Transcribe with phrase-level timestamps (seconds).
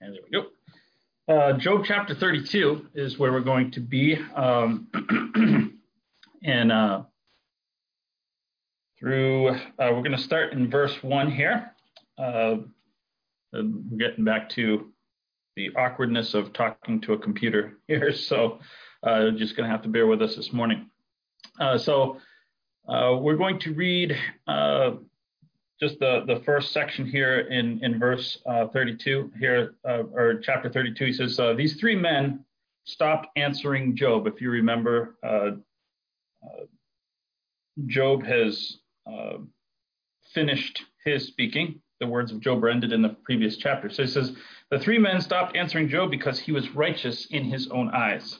[0.00, 1.34] And there we go.
[1.34, 4.16] Uh, Job chapter 32 is where we're going to be.
[4.36, 4.86] Um,
[6.44, 7.02] and uh,
[8.98, 11.72] through, uh, we're going to start in verse 1 here.
[12.16, 12.58] Uh,
[13.52, 14.92] we're getting back to
[15.56, 18.12] the awkwardness of talking to a computer here.
[18.12, 18.60] So
[19.02, 20.88] uh, just going to have to bear with us this morning.
[21.58, 22.20] Uh, so
[22.86, 24.16] we're going to read
[25.80, 30.68] just the, the first section here in, in verse uh, 32 here, uh, or chapter
[30.68, 32.44] 32, he says, uh, These three men
[32.84, 34.26] stopped answering Job.
[34.26, 35.50] If you remember, uh,
[36.44, 36.64] uh,
[37.86, 39.38] Job has uh,
[40.34, 41.80] finished his speaking.
[42.00, 43.88] The words of Job are ended in the previous chapter.
[43.90, 44.32] So he says,
[44.70, 48.38] The three men stopped answering Job because he was righteous in his own eyes.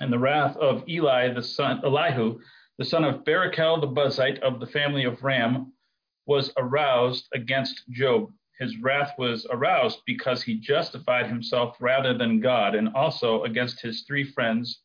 [0.00, 2.38] And the wrath of Eli, the son, Elihu,
[2.78, 5.72] the son of Barachel the Buzite of the family of Ram,
[6.26, 8.32] was aroused against Job.
[8.58, 14.02] His wrath was aroused because he justified himself rather than God, and also against his
[14.02, 14.80] three friends.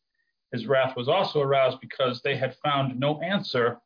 [0.52, 3.80] His wrath was also aroused because they had found no answer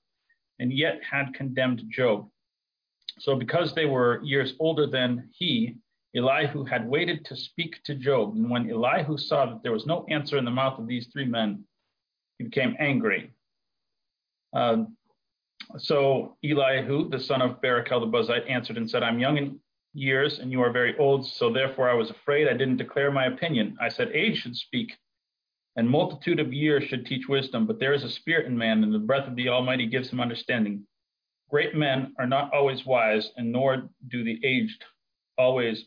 [0.58, 2.28] and yet had condemned Job.
[3.18, 5.76] So, because they were years older than he,
[6.14, 8.34] Elihu had waited to speak to Job.
[8.36, 11.24] And when Elihu saw that there was no answer in the mouth of these three
[11.24, 11.64] men,
[12.38, 13.32] he became angry.
[14.52, 14.84] Uh,
[15.78, 19.60] so Elihu, the son of Barachel the Buzite, answered and said, I'm young in
[19.94, 23.26] years, and you are very old, so therefore I was afraid I didn't declare my
[23.26, 23.76] opinion.
[23.80, 24.96] I said, Age should speak,
[25.76, 28.94] and multitude of years should teach wisdom, but there is a spirit in man, and
[28.94, 30.86] the breath of the Almighty gives him understanding.
[31.50, 34.84] Great men are not always wise, and nor do the aged
[35.36, 35.84] always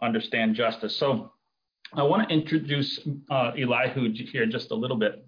[0.00, 0.96] understand justice.
[0.96, 1.32] So
[1.94, 2.98] I want to introduce
[3.30, 5.24] uh, Elihu here just a little bit.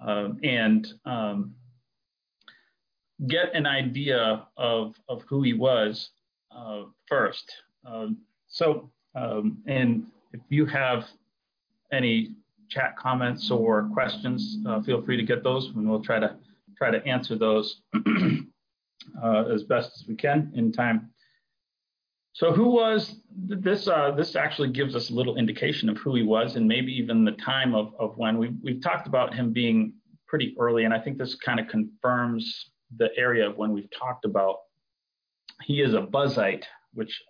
[0.00, 1.54] Uh, and um,
[3.28, 6.10] get an idea of, of who he was
[6.56, 7.52] uh, first.
[7.86, 11.06] Um, so, um, and if you have
[11.92, 12.34] any
[12.68, 16.36] chat comments or questions, uh, feel free to get those, and we'll try to
[16.76, 17.82] try to answer those
[19.22, 21.10] uh, as best as we can in time.
[22.34, 23.86] So, who was this?
[23.86, 27.24] Uh, this actually gives us a little indication of who he was, and maybe even
[27.24, 29.92] the time of, of when we we've talked about him being
[30.26, 34.24] pretty early, and I think this kind of confirms the area of when we've talked
[34.24, 34.56] about.
[35.62, 36.64] He is a Buzite,
[36.94, 37.22] which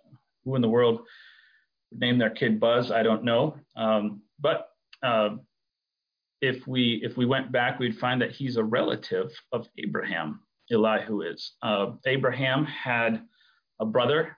[0.43, 1.01] who in the world
[1.91, 2.91] would name their kid Buzz?
[2.91, 3.57] I don't know.
[3.75, 4.69] Um, but
[5.01, 5.37] uh,
[6.41, 10.41] if we if we went back, we'd find that he's a relative of Abraham.
[10.71, 11.53] Elihu is.
[11.61, 13.23] Uh, Abraham had
[13.79, 14.37] a brother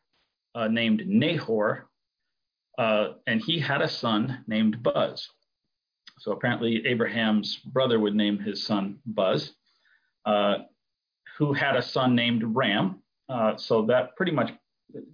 [0.56, 1.88] uh, named Nahor,
[2.78, 5.28] uh, and he had a son named Buzz.
[6.20, 9.54] So apparently, Abraham's brother would name his son Buzz.
[10.26, 10.60] Uh,
[11.38, 13.02] who had a son named Ram.
[13.28, 14.52] Uh, so that pretty much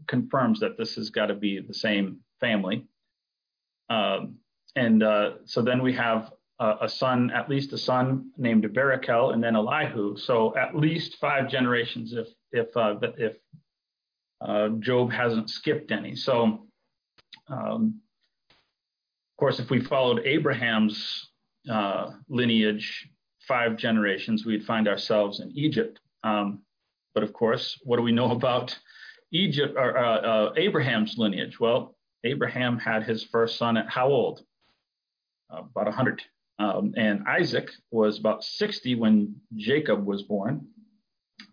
[0.07, 2.85] confirms that this has got to be the same family.
[3.89, 4.37] Um,
[4.75, 9.33] and uh, so then we have a, a, son, at least a son named Barachel,
[9.33, 10.15] and then Elihu.
[10.17, 13.37] So at least five generations, if if uh, if
[14.41, 16.15] uh, Job hasn't skipped any.
[16.15, 16.67] So,
[17.47, 18.01] um,
[18.49, 21.29] of course, if we followed Abraham's
[21.69, 23.09] uh, lineage
[23.47, 25.99] five generations, we'd find ourselves in Egypt.
[26.23, 26.61] Um,
[27.13, 28.77] but of course, what do we know about
[29.31, 31.59] Egypt or uh, uh, Abraham's lineage?
[31.59, 34.41] Well, Abraham had his first son at how old?
[35.51, 36.21] Uh, about 100.
[36.59, 40.67] Um, and Isaac was about 60 when Jacob was born.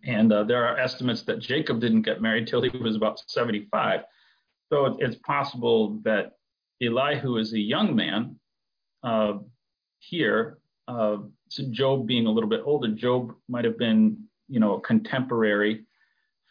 [0.04, 4.02] And uh, there are estimates that Jacob didn't get married till he was about 75.
[4.70, 6.32] So it's possible that
[6.82, 8.36] Elihu is a young man
[9.02, 9.38] uh,
[9.98, 10.58] here.
[10.86, 11.18] Uh,
[11.48, 15.84] so Job being a little bit older, Job might have been you know, a contemporary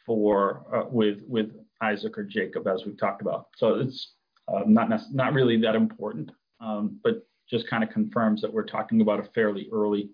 [0.05, 3.47] for uh, with with Isaac or Jacob, as we've talked about.
[3.57, 4.13] So it's
[4.47, 9.01] uh, not not really that important, um, but just kind of confirms that we're talking
[9.01, 10.09] about a fairly early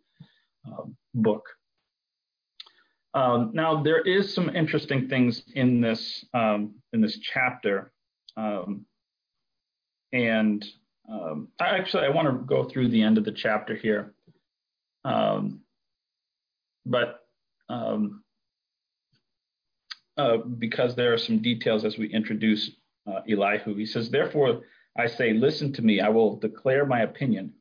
[0.67, 0.83] uh,
[1.13, 1.45] book.
[3.13, 7.91] Um, now there is some interesting things in this um, in this chapter,
[8.37, 8.85] um,
[10.11, 10.65] and
[11.09, 14.13] um, I actually I want to go through the end of the chapter here,
[15.05, 15.61] um,
[16.85, 17.22] but
[17.69, 18.23] um,
[20.17, 22.71] uh, because there are some details as we introduce
[23.07, 23.75] uh, Elihu.
[23.75, 24.61] He says, Therefore,
[24.97, 27.53] I say, listen to me, I will declare my opinion.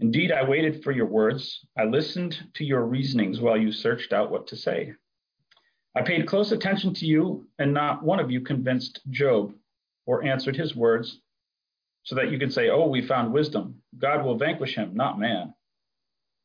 [0.00, 1.64] Indeed, I waited for your words.
[1.78, 4.92] I listened to your reasonings while you searched out what to say.
[5.96, 9.54] I paid close attention to you, and not one of you convinced Job
[10.06, 11.20] or answered his words,
[12.02, 13.76] so that you can say, Oh, we found wisdom.
[13.96, 15.54] God will vanquish him, not man.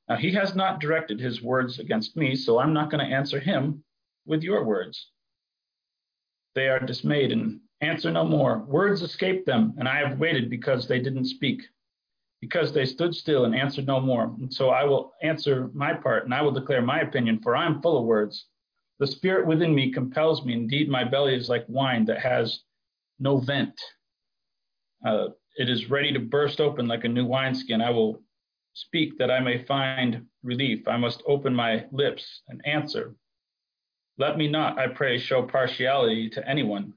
[0.10, 3.40] Now, he has not directed his words against me, so I'm not going to answer
[3.40, 3.84] him
[4.26, 5.12] with your words.
[6.56, 8.60] They are dismayed and answer no more.
[8.68, 11.62] Words escaped them, and I have waited because they didn't speak,
[12.42, 14.36] because they stood still and answered no more.
[14.42, 17.68] And so I will answer my part, and I will declare my opinion, for I
[17.68, 18.48] am full of words.
[18.98, 20.54] The spirit within me compels me.
[20.54, 22.62] Indeed, my belly is like wine that has
[23.20, 23.80] no vent.
[25.06, 27.80] Uh, it is ready to burst open like a new wineskin.
[27.80, 28.22] I will
[28.82, 30.88] speak that I may find relief.
[30.88, 33.16] I must open my lips and answer.
[34.18, 36.94] Let me not, I pray, show partiality to anyone.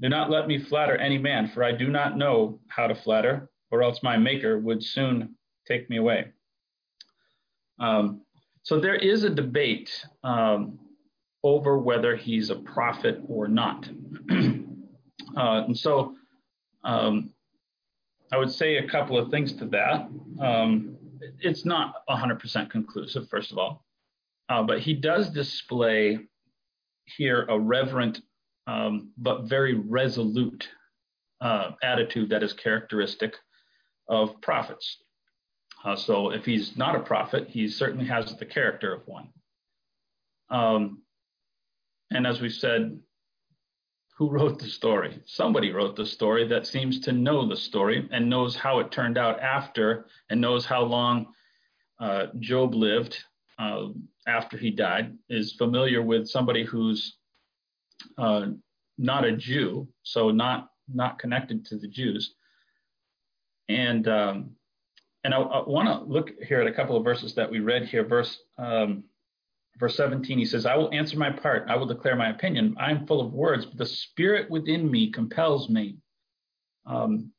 [0.00, 3.48] Do not let me flatter any man, for I do not know how to flatter,
[3.70, 5.36] or else my Maker would soon
[5.66, 6.32] take me away.
[7.78, 8.22] Um,
[8.62, 9.90] so there is a debate
[10.24, 10.78] um,
[11.42, 13.88] over whether he's a prophet or not.
[14.30, 14.54] uh,
[15.36, 16.14] and so
[16.84, 17.30] um,
[18.32, 20.08] I would say a couple of things to that.
[20.40, 20.96] Um,
[21.40, 23.84] it's not 100% conclusive, first of all,
[24.48, 26.18] uh, but he does display
[27.04, 28.20] here a reverent
[28.66, 30.68] um, but very resolute
[31.40, 33.34] uh, attitude that is characteristic
[34.08, 34.98] of prophets.
[35.84, 39.28] Uh, so if he's not a prophet, he certainly has the character of one.
[40.48, 41.02] Um,
[42.10, 42.98] and as we said,
[44.16, 45.20] who wrote the story?
[45.26, 49.18] Somebody wrote the story that seems to know the story and knows how it turned
[49.18, 51.26] out after and knows how long
[51.98, 53.18] uh, Job lived
[53.58, 53.88] uh,
[54.26, 57.16] after he died, is familiar with somebody who's
[58.18, 58.46] uh,
[58.98, 62.34] not a Jew, so not not connected to the Jews.
[63.68, 64.50] And um,
[65.24, 67.86] and I, I want to look here at a couple of verses that we read
[67.86, 68.04] here.
[68.04, 69.04] Verse um,
[69.78, 71.66] verse 17, he says, I will answer my part.
[71.68, 72.76] I will declare my opinion.
[72.78, 75.96] I'm full of words, but the spirit within me compels me.
[76.86, 77.32] Um,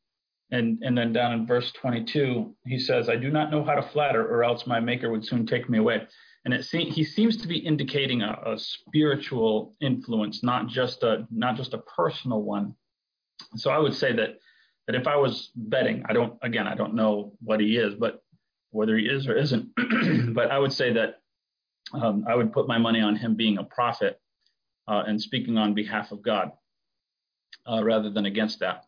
[0.52, 3.82] and, and then down in verse 22, he says, I do not know how to
[3.82, 6.08] flatter, or else my maker would soon take me away.
[6.46, 11.26] And it se- he seems to be indicating a, a spiritual influence, not just a
[11.32, 12.76] not just a personal one.
[13.56, 14.38] So I would say that
[14.88, 18.22] that if I was betting, I don't again I don't know what he is, but
[18.72, 19.70] whether he is or isn't,
[20.34, 21.22] but I would say that
[21.94, 24.20] um, I would put my money on him being a prophet
[24.88, 26.52] uh, and speaking on behalf of God
[27.70, 28.86] uh, rather than against that.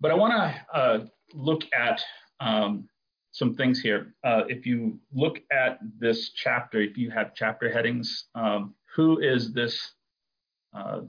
[0.00, 1.04] But I want to uh,
[1.34, 2.00] look at
[2.40, 2.88] um,
[3.32, 4.14] some things here.
[4.24, 9.52] Uh, if you look at this chapter, if you have chapter headings, um, who is
[9.52, 9.92] this
[10.74, 11.00] uh,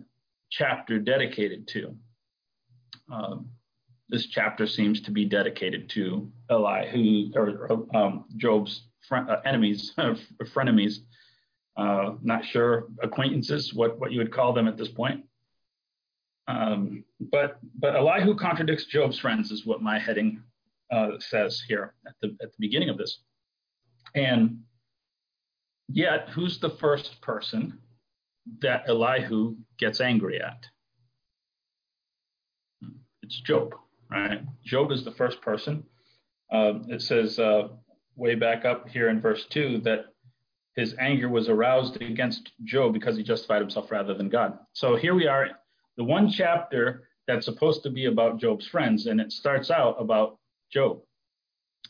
[0.50, 1.96] chapter dedicated to?
[3.12, 3.50] Um,
[4.10, 11.00] this chapter seems to be dedicated to Elihu or um, Job's uh, enemies, frenemies.
[11.78, 15.24] Uh, not sure acquaintances, what what you would call them at this point.
[16.48, 20.42] Um, but but Elihu contradicts Job's friends is what my heading
[20.92, 23.20] uh, says here at the at the beginning of this.
[24.16, 24.62] And
[25.88, 27.80] yet, who's the first person
[28.62, 30.66] that Elihu gets angry at?
[33.22, 33.76] It's Job,
[34.10, 34.42] right?
[34.66, 35.84] Job is the first person.
[36.52, 37.68] Uh, it says uh,
[38.19, 40.06] way back up here in verse 2 that
[40.75, 44.60] his anger was aroused against Job because he justified himself rather than God.
[44.74, 45.50] So here we are,
[45.98, 50.38] the one chapter that's supposed to be about Job's friends, and it starts out about
[50.71, 51.00] Job.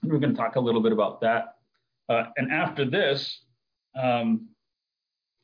[0.01, 1.55] And we're going to talk a little bit about that.
[2.07, 3.43] Uh, and after this,
[4.01, 4.47] um,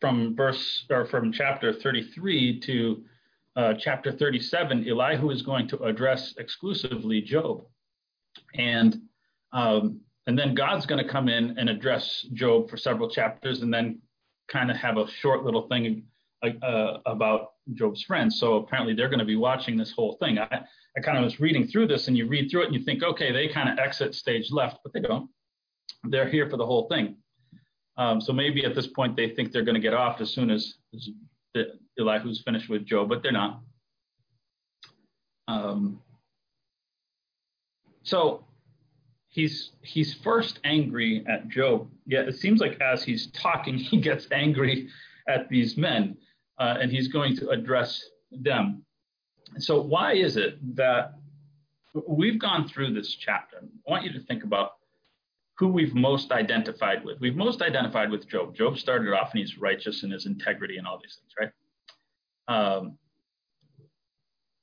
[0.02, 3.04] from verse or from chapter 33 to
[3.56, 7.66] uh, chapter 37, Elihu is going to address exclusively Job.
[8.56, 9.02] And
[9.54, 13.74] um, and then God's going to come in and address Job for several chapters and
[13.74, 14.02] then
[14.48, 16.04] kind of have a short little thing
[16.44, 18.40] uh, about Job's friends.
[18.40, 20.40] So apparently they're going to be watching this whole thing.
[20.40, 20.66] I,
[20.98, 23.04] I kind of was reading through this and you read through it and you think,
[23.04, 25.30] okay, they kind of exit stage left, but they don't.
[26.04, 27.18] They're here for the whole thing.
[27.98, 30.50] Um, so maybe at this point they think they're going to get off as soon
[30.52, 31.10] as, as
[31.98, 33.62] Elihu's finished with Job, but they're not.
[35.48, 36.02] Um,
[38.04, 38.45] so
[39.36, 41.90] he's he's first angry at Job.
[42.06, 44.88] Yet it seems like as he's talking, he gets angry
[45.28, 46.18] at these men,
[46.58, 48.02] uh, and he's going to address
[48.32, 48.84] them.
[49.60, 51.16] So why is it that
[52.08, 53.58] we've gone through this chapter?
[53.62, 54.72] I want you to think about
[55.58, 57.20] who we've most identified with.
[57.22, 58.56] We've most identified with Job.
[58.56, 62.76] Job started off and he's righteous in his integrity and all these things, right?
[62.78, 62.98] Um,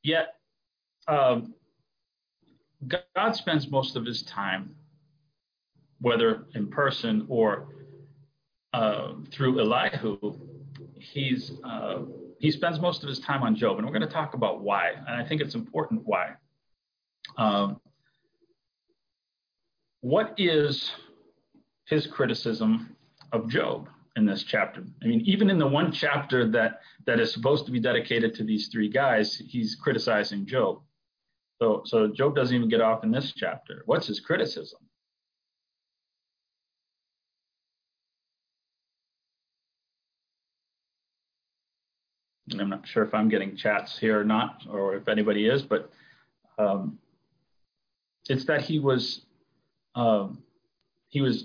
[0.03, 0.35] yet
[1.09, 1.55] um,
[2.89, 4.75] God spends most of his time,
[6.01, 7.69] whether in person or
[8.73, 10.39] uh, through Elihu,
[10.95, 12.01] he's uh,
[12.39, 14.91] he spends most of his time on Job, and we're going to talk about why.
[14.91, 16.33] And I think it's important why.
[17.39, 17.81] Um,
[20.01, 20.91] what is
[21.87, 22.97] his criticism
[23.33, 23.89] of Job?
[24.17, 24.85] in this chapter.
[25.03, 28.45] I mean, even in the one chapter that that is supposed to be dedicated to
[28.45, 30.83] these three guys, he's criticizing Job.
[31.63, 33.83] So so Job doesn't even get off in this chapter.
[33.87, 34.81] What's his criticism?
[42.51, 45.63] And I'm not sure if I'm getting chats here or not, or if anybody is,
[45.63, 45.89] but
[46.59, 46.99] um,
[48.29, 49.21] it's that he was
[49.95, 50.43] um,
[51.11, 51.45] he was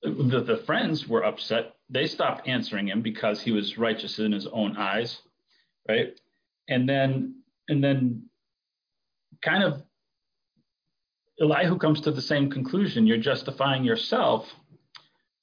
[0.00, 1.74] the, the friends were upset.
[1.90, 5.22] They stopped answering him because he was righteous in his own eyes,
[5.88, 6.16] right?
[6.68, 8.28] And then and then
[9.42, 9.82] kind of
[11.40, 13.06] Elihu comes to the same conclusion.
[13.06, 14.48] You're justifying yourself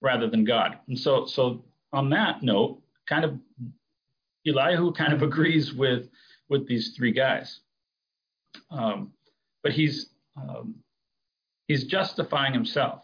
[0.01, 0.79] rather than God.
[0.88, 3.38] And so so on that note, kind of
[4.47, 6.09] Elihu kind of agrees with
[6.50, 7.59] with these three guys.
[8.69, 9.13] Um,
[9.62, 10.75] but he's um,
[11.67, 13.03] he's justifying himself.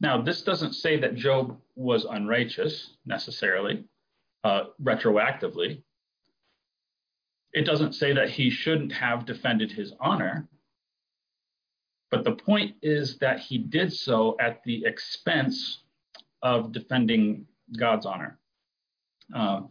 [0.00, 3.84] Now, this doesn't say that Job was unrighteous necessarily,
[4.42, 5.82] uh, retroactively.
[7.54, 10.48] It doesn't say that he shouldn't have defended his honor.
[12.10, 15.82] But the point is that he did so at the expense
[16.42, 17.46] of defending
[17.78, 18.38] God's honor.
[19.34, 19.62] Uh,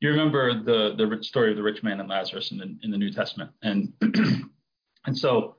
[0.00, 2.96] you remember the the story of the rich man and Lazarus in the in the
[2.96, 3.92] New Testament, and
[5.06, 5.56] and so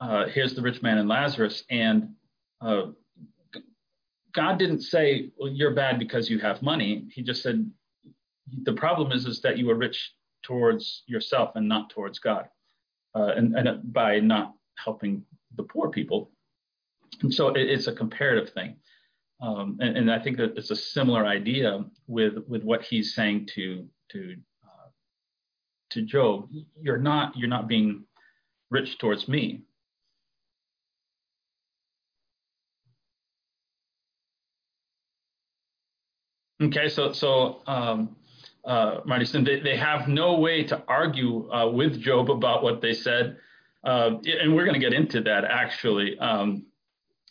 [0.00, 2.14] uh, here's the rich man and Lazarus, and
[2.60, 2.86] uh,
[4.34, 7.70] God didn't say, "Well, you're bad because you have money." He just said,
[8.64, 10.12] "The problem is is that you are rich
[10.46, 12.48] towards yourself and not towards God,
[13.14, 15.24] uh, and, and by not helping
[15.56, 16.30] the poor people."
[17.22, 18.76] And so it, it's a comparative thing.
[19.40, 23.48] Um, and, and, I think that it's a similar idea with with what he's saying
[23.54, 24.88] to to uh,
[25.90, 26.48] to Job.
[26.80, 28.04] You're not you're not being
[28.70, 29.62] rich towards me.
[36.62, 38.16] Okay, so so um,
[38.66, 42.92] uh, Marty, they, they have no way to argue uh, with Job about what they
[42.92, 43.36] said,
[43.84, 46.18] uh, and we're going to get into that actually.
[46.18, 46.66] Um,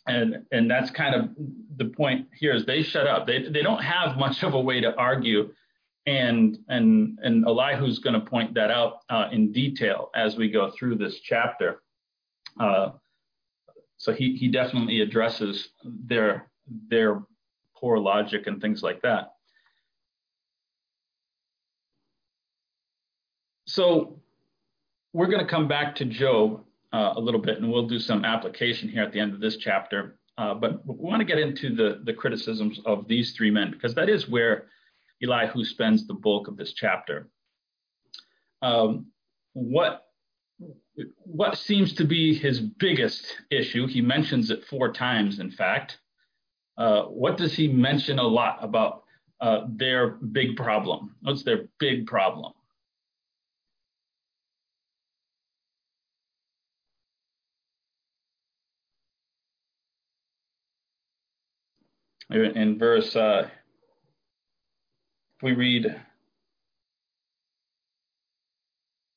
[0.06, 1.30] and and that's kind of
[1.76, 3.26] the point here is they shut up.
[3.26, 5.52] They they don't have much of a way to argue,
[6.06, 10.70] and and and Elihu's going to point that out uh, in detail as we go
[10.70, 11.82] through this chapter.
[12.58, 12.90] Uh,
[13.98, 16.48] so he he definitely addresses their
[16.88, 17.22] their
[17.76, 19.35] poor logic and things like that.
[23.66, 24.20] So
[25.12, 28.24] we're going to come back to Job uh, a little bit, and we'll do some
[28.24, 30.18] application here at the end of this chapter.
[30.38, 33.94] Uh, but we want to get into the, the criticisms of these three men, because
[33.94, 34.66] that is where
[35.22, 37.28] Elihu spends the bulk of this chapter.
[38.62, 39.06] Um,
[39.52, 40.02] what
[41.24, 43.86] what seems to be his biggest issue?
[43.86, 45.98] He mentions it four times, in fact.
[46.78, 49.04] Uh, what does he mention a lot about
[49.40, 51.16] uh, their big problem?
[51.20, 52.52] What's their big problem?
[62.30, 63.48] In verse, uh,
[65.42, 65.94] we read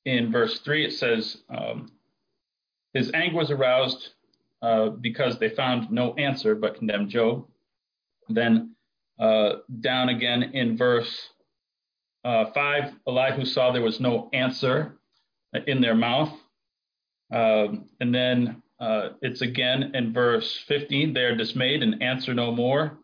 [0.05, 1.91] in verse 3, it says, um,
[2.93, 4.09] His anger was aroused
[4.61, 7.47] uh, because they found no answer but condemned Job.
[8.27, 8.75] Then
[9.19, 11.29] uh, down again in verse
[12.23, 14.99] uh, 5, Elihu saw there was no answer
[15.67, 16.31] in their mouth.
[17.31, 22.51] Um, and then uh, it's again in verse 15, they are dismayed and answer no
[22.51, 22.98] more.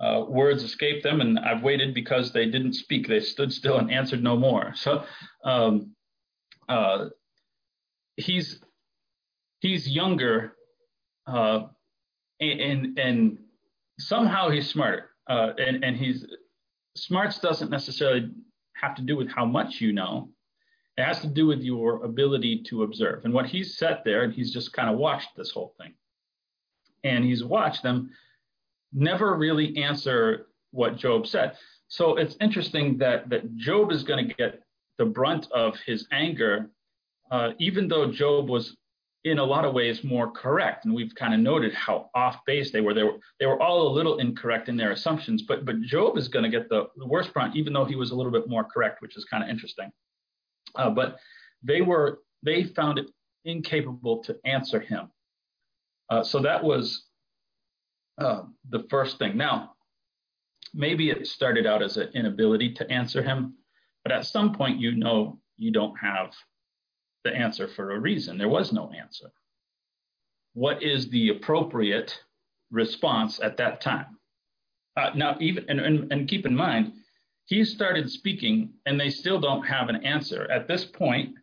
[0.00, 3.06] Uh, words escaped them, and I've waited because they didn't speak.
[3.06, 4.74] They stood still and answered no more.
[4.76, 5.04] So
[5.44, 5.94] um,
[6.68, 7.06] uh,
[8.16, 8.60] he's
[9.60, 10.54] he's younger,
[11.26, 11.64] uh,
[12.40, 13.38] and and
[13.98, 15.10] somehow he's smarter.
[15.28, 16.24] Uh, and and he's
[16.96, 18.30] smarts doesn't necessarily
[18.74, 20.30] have to do with how much you know.
[20.96, 23.24] It has to do with your ability to observe.
[23.24, 25.94] And what he's sat there and he's just kind of watched this whole thing.
[27.04, 28.10] And he's watched them
[28.92, 31.56] never really answer what Job said.
[31.88, 34.62] So it's interesting that that Job is going to get
[34.98, 36.70] the brunt of his anger,
[37.30, 38.76] uh, even though Job was
[39.24, 40.84] in a lot of ways more correct.
[40.84, 42.94] And we've kind of noted how off base they were.
[42.94, 45.42] They were they were all a little incorrect in their assumptions.
[45.42, 48.12] But but Job is going to get the, the worst brunt, even though he was
[48.12, 49.90] a little bit more correct, which is kind of interesting.
[50.74, 51.18] Uh, but
[51.62, 53.10] they were they found it
[53.44, 55.10] incapable to answer him.
[56.08, 57.04] Uh, so that was
[58.20, 59.36] uh, the first thing.
[59.36, 59.72] Now,
[60.74, 63.54] maybe it started out as an inability to answer him,
[64.04, 66.32] but at some point you know you don't have
[67.24, 68.38] the answer for a reason.
[68.38, 69.30] There was no answer.
[70.54, 72.18] What is the appropriate
[72.70, 74.18] response at that time?
[74.96, 76.92] Uh, now, even and, and, and keep in mind,
[77.46, 81.34] he started speaking, and they still don't have an answer at this point.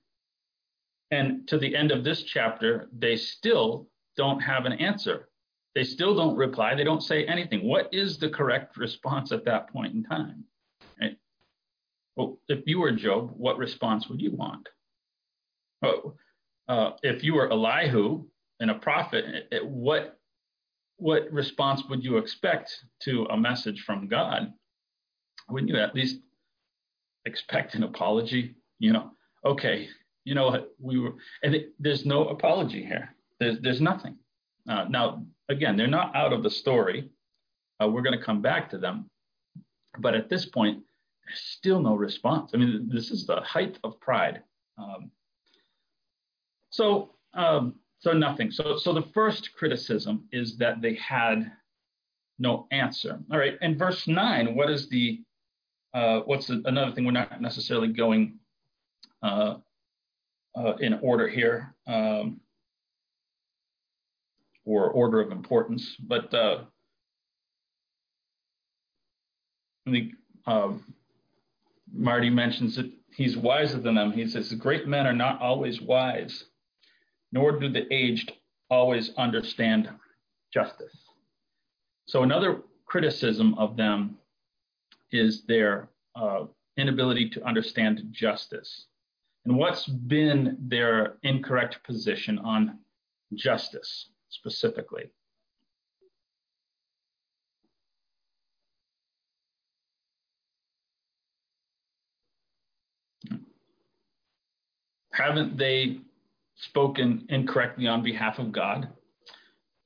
[1.12, 5.30] And to the end of this chapter, they still don't have an answer.
[5.78, 6.74] They still don't reply.
[6.74, 7.64] They don't say anything.
[7.64, 10.44] What is the correct response at that point in time?
[11.00, 11.16] Right?
[12.16, 14.68] Well, if you were Job, what response would you want?
[15.84, 16.16] Oh,
[16.68, 18.26] uh, if you were Elihu
[18.60, 20.18] and a prophet, it, what
[20.96, 24.52] what response would you expect to a message from God?
[25.48, 26.22] Wouldn't you at least
[27.26, 28.56] expect an apology?
[28.80, 29.12] You know,
[29.46, 29.90] okay,
[30.26, 33.14] you know what we were, and it, there's no apology here.
[33.40, 34.18] There's there's nothing.
[34.68, 37.10] Uh, now, again, they're not out of the story.
[37.82, 39.10] Uh, we're going to come back to them,
[40.00, 40.84] but at this point,
[41.26, 42.52] there's still no response.
[42.54, 44.42] I mean, this is the height of pride.
[44.78, 45.12] Um,
[46.70, 48.52] so, um, so nothing.
[48.52, 51.52] So, so the first criticism is that they had
[52.40, 53.20] no answer.
[53.32, 53.58] All right.
[53.62, 55.22] And verse nine, what is the,
[55.94, 57.06] uh, what's the, another thing?
[57.06, 58.40] We're not necessarily going
[59.24, 59.56] uh,
[60.56, 62.40] uh, in order here um,
[64.68, 66.66] or order of importance, but uh,
[69.86, 70.12] think
[70.46, 70.84] um,
[71.94, 74.12] Marty mentions that he's wiser than them.
[74.12, 76.44] He says, Great men are not always wise
[77.32, 78.32] nor do the aged
[78.70, 79.90] always understand
[80.54, 80.96] justice.
[82.06, 84.18] So, another criticism of them
[85.12, 86.46] is their uh,
[86.78, 88.86] inability to understand justice.
[89.46, 92.80] And what's been their incorrect position on
[93.34, 95.06] justice specifically?
[105.14, 106.00] Haven't they
[106.56, 108.90] spoken incorrectly on behalf of God,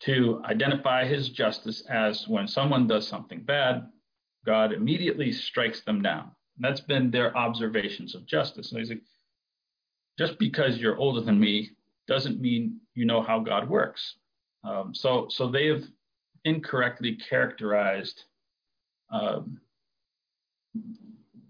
[0.01, 3.88] to identify his justice as when someone does something bad,
[4.45, 6.31] God immediately strikes them down.
[6.55, 8.71] And that's been their observations of justice.
[8.71, 9.03] So he's like,
[10.17, 11.71] just because you're older than me
[12.07, 14.16] doesn't mean you know how God works.
[14.63, 15.83] Um, so, so they have
[16.45, 18.24] incorrectly characterized
[19.11, 19.59] um,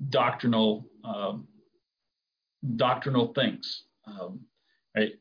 [0.09, 1.47] doctrinal um,
[2.75, 3.83] doctrinal things.
[4.05, 4.41] Um,
[4.95, 5.13] right?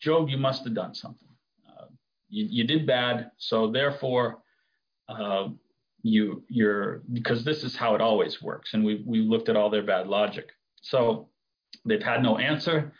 [0.00, 1.28] Job, you must have done something.
[1.68, 1.86] Uh,
[2.28, 4.38] you, you, did bad, so therefore,
[5.08, 5.48] uh,
[6.02, 9.70] you you're because this is how it always works, and we we looked at all
[9.70, 10.50] their bad logic.
[10.82, 11.28] So
[11.84, 12.92] they've had no answer.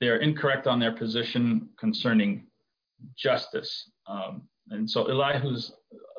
[0.00, 2.46] They're incorrect on their position concerning
[3.16, 3.90] justice.
[4.06, 5.56] Um, and so Elihu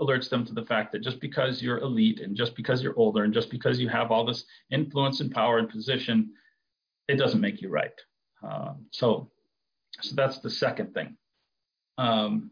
[0.02, 3.24] alerts them to the fact that just because you're elite and just because you're older
[3.24, 6.32] and just because you have all this influence and power and position,
[7.08, 8.00] it doesn't make you right.
[8.44, 9.32] Um, so,
[10.02, 11.16] so that's the second thing.
[11.98, 12.52] Um,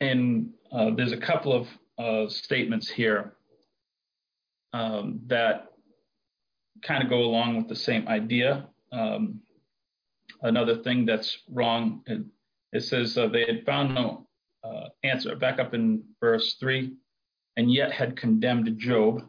[0.00, 3.34] and uh, there's a couple of uh, statements here
[4.72, 5.72] um, that
[6.82, 8.66] kind of go along with the same idea.
[8.90, 9.40] Um,
[10.42, 12.02] another thing that's wrong,
[12.72, 14.26] it, says uh, they had found no
[14.64, 15.34] uh, answer.
[15.36, 16.92] Back up in verse 3
[17.56, 19.22] and yet had condemned Job.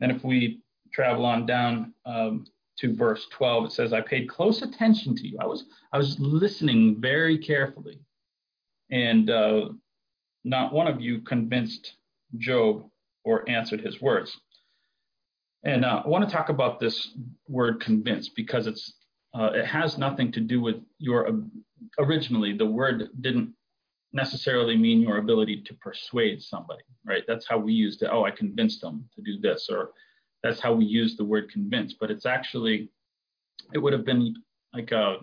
[0.00, 0.60] And if we
[0.92, 2.46] travel on down um,
[2.78, 6.18] to verse 12 it says i paid close attention to you i was i was
[6.18, 7.98] listening very carefully
[8.90, 9.68] and uh,
[10.44, 11.94] not one of you convinced
[12.38, 12.84] job
[13.24, 14.38] or answered his words
[15.64, 17.12] and uh, i want to talk about this
[17.48, 18.94] word convinced because it's
[19.34, 21.26] uh, it has nothing to do with your
[21.98, 23.52] originally the word didn't
[24.12, 28.30] necessarily mean your ability to persuade somebody right that's how we used it oh i
[28.30, 29.92] convinced them to do this or
[30.42, 32.90] that's how we use the word convince, but it's actually,
[33.72, 34.34] it would have been
[34.74, 35.18] like a,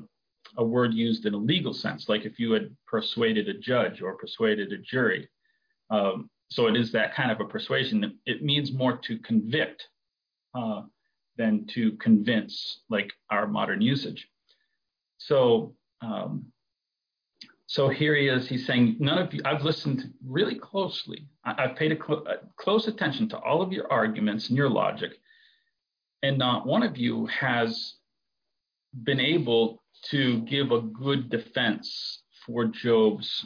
[0.58, 4.16] a word used in a legal sense, like if you had persuaded a judge or
[4.16, 5.28] persuaded a jury.
[5.90, 8.18] Um, so it is that kind of a persuasion.
[8.26, 9.88] It means more to convict
[10.56, 10.84] uh,
[11.38, 14.28] than to convince, like our modern usage.
[15.18, 16.46] So um,
[17.70, 18.50] so here he is.
[18.50, 21.28] He's saying, none of you, I've listened really closely.
[21.46, 22.26] I, have paid a, cl-
[22.58, 25.12] close attention to all of your arguments and your logic.
[26.24, 27.94] And not one of you has
[29.04, 33.46] been able to give a good defense for Job's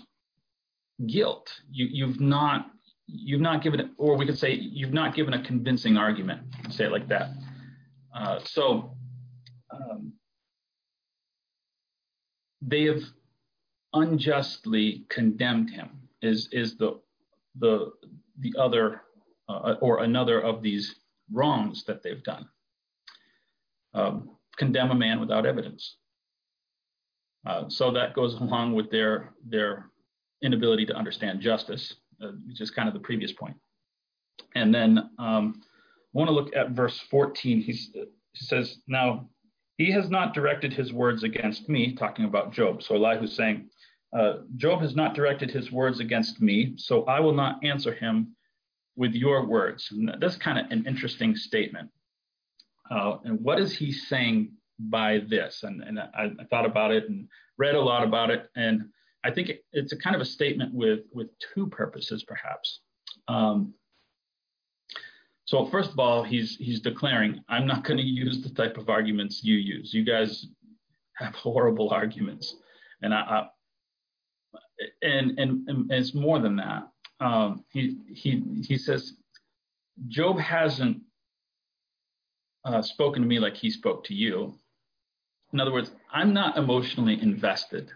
[1.06, 1.52] guilt.
[1.70, 2.68] You, you've not,
[3.08, 6.44] you've not given or we could say you've not given a convincing argument.
[6.70, 7.32] Say it like that.
[8.16, 8.96] Uh, so
[9.70, 10.14] um,
[12.68, 13.04] they have
[13.94, 15.90] unjustly condemned him
[16.22, 17.00] is is the
[17.60, 17.92] the
[18.40, 19.02] the other
[19.50, 20.96] uh, or another of these
[21.32, 22.48] wrongs that they've done.
[23.94, 25.98] Um, condemn a man without evidence.
[27.46, 29.90] Uh, so that goes along with their their
[30.42, 31.96] inability to understand justice.
[32.22, 33.56] uh, which is kind of the previous point.
[34.56, 37.62] And then um, I want to look at verse 14.
[37.62, 39.30] He's, he says, Now
[39.78, 42.84] he has not directed his words against me, talking about Job.
[42.84, 43.70] So Elihu's saying,
[44.18, 48.36] uh, Job has not directed his words against me, so I will not answer him
[48.96, 49.90] with your words.
[49.92, 51.90] And that's kind of an interesting statement.
[52.92, 55.64] Uh, and what is he saying by this?
[55.64, 58.50] And, and I, I, thought about it and read a lot about it.
[58.56, 58.84] And
[59.24, 62.82] I think it, it's a kind of a statement with, with two purposes, perhaps.
[63.28, 63.74] Um,
[65.46, 68.90] so first of all, he's he's declaring, I'm not going to use the type of
[68.90, 69.94] arguments you use.
[69.94, 70.48] You guys
[71.18, 72.56] have horrible arguments,
[73.02, 73.48] and I, I
[75.02, 76.88] and, and, and it's more than that.
[77.20, 79.14] Um, he he he says,
[80.08, 81.02] Job hasn't
[82.66, 84.58] uh, spoken to me like he spoke to you.
[85.52, 87.92] In other words, I'm not emotionally invested.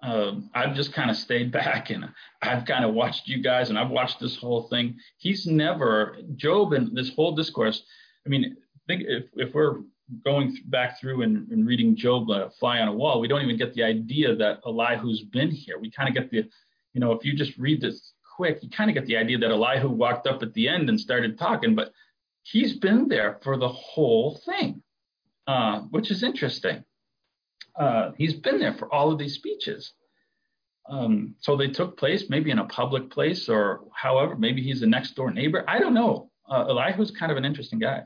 [0.00, 2.08] Um, I've just kind of stayed back and
[2.40, 4.96] I've kind of watched you guys and I've watched this whole thing.
[5.16, 7.82] He's never, Job and this whole discourse,
[8.24, 8.56] I mean,
[8.88, 9.80] think if, if we're
[10.24, 13.58] going back through and, and reading Job uh, fly on a wall, we don't even
[13.58, 15.78] get the idea that Elihu's been here.
[15.78, 16.48] We kind of get the,
[16.94, 19.50] you know, if you just read this quick, you kind of get the idea that
[19.50, 21.92] Elihu walked up at the end and started talking, but
[22.42, 24.82] he's been there for the whole thing,
[25.46, 26.82] uh, which is interesting.
[27.78, 29.92] Uh, he's been there for all of these speeches.
[30.88, 34.86] Um, so they took place maybe in a public place or however, maybe he's a
[34.86, 35.64] next door neighbor.
[35.68, 36.30] I don't know.
[36.48, 38.04] Uh, Elihu's kind of an interesting guy.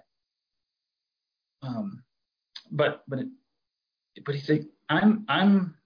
[1.63, 2.03] Um,
[2.71, 3.29] but but it,
[4.25, 5.77] but he's like, I'm I'm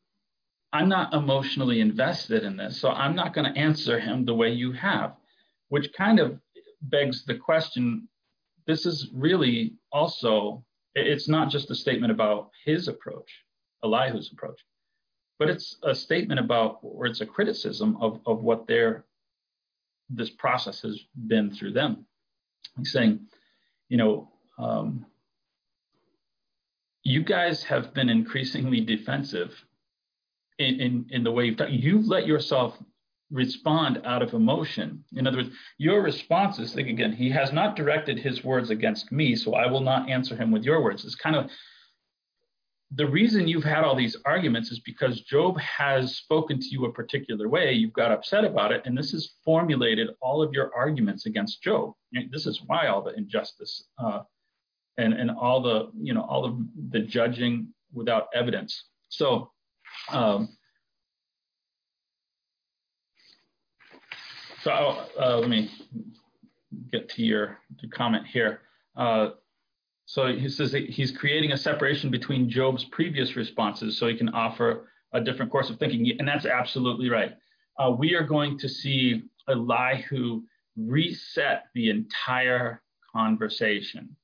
[0.73, 4.51] I'm not emotionally invested in this, so I'm not going to answer him the way
[4.51, 5.15] you have,
[5.69, 6.39] which kind of
[6.81, 8.09] begs the question.
[8.67, 13.31] This is really also it's not just a statement about his approach,
[13.87, 14.61] Elihu's approach,
[15.39, 19.05] but it's a statement about or it's a criticism of of what their
[20.09, 22.07] this process has been through them.
[22.77, 23.21] He's saying,
[23.89, 25.07] you know, um,
[27.03, 29.53] you guys have been increasingly defensive
[30.59, 31.73] in, in, in the way you've done.
[31.73, 32.77] You've let yourself
[33.31, 35.05] respond out of emotion.
[35.15, 39.35] In other words, your responses, think again, he has not directed his words against me,
[39.37, 41.05] so I will not answer him with your words.
[41.05, 41.51] It's kind of
[42.97, 46.93] the reason you've had all these arguments is because Job has spoken to you a
[46.93, 47.73] particular way.
[47.73, 51.93] You've got upset about it, and this has formulated all of your arguments against Job.
[52.31, 54.21] This is why all the injustice uh,
[54.97, 56.59] and and all the you know all of
[56.91, 58.85] the judging without evidence.
[59.09, 59.51] So.
[60.11, 60.49] Um,
[64.63, 64.73] so
[65.21, 65.71] uh, let me
[66.91, 68.61] get to your to comment here.
[68.97, 69.31] Uh,
[70.07, 74.89] so he says he's creating a separation between Job's previous responses so he can offer
[75.13, 76.11] a different course of thinking.
[76.19, 77.33] And that's absolutely right.
[77.79, 80.43] Uh, we are going to see Elihu
[80.77, 84.17] reset the entire conversation.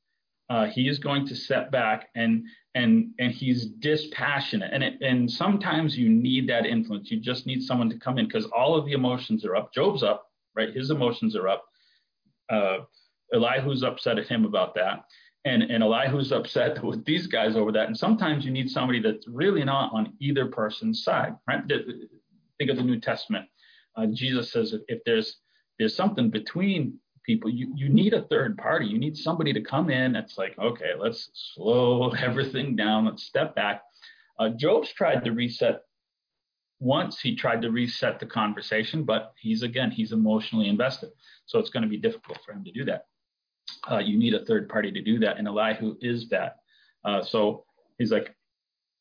[0.49, 4.73] Uh, he is going to set back and and and he's dispassionate.
[4.73, 7.11] And it, and sometimes you need that influence.
[7.11, 9.73] You just need someone to come in because all of the emotions are up.
[9.75, 10.75] Job's up right?
[10.75, 11.64] His emotions are up.
[12.51, 12.79] Uh,
[13.33, 15.05] elihu's upset at him about that
[15.44, 17.87] and and elihu's upset with these guys over that.
[17.87, 21.62] And sometimes you need somebody that's really not on either person's side right?
[22.59, 23.46] Think of the new testament.
[23.96, 25.37] Uh, jesus says if, there's
[25.78, 28.87] there's something between people you, you need a third party.
[28.87, 33.07] You need somebody to come in that's like okay let's slow everything down.
[33.07, 33.83] Let's step back.
[34.38, 35.83] Uh, job's tried to reset.
[36.81, 41.11] Once he tried to reset the conversation but he's again he's emotionally invested.
[41.46, 43.07] So it's going to be difficult for him to do that
[43.90, 46.56] uh, you need a third party to do that and elihu is that
[47.04, 47.64] uh, so
[47.98, 48.35] he's like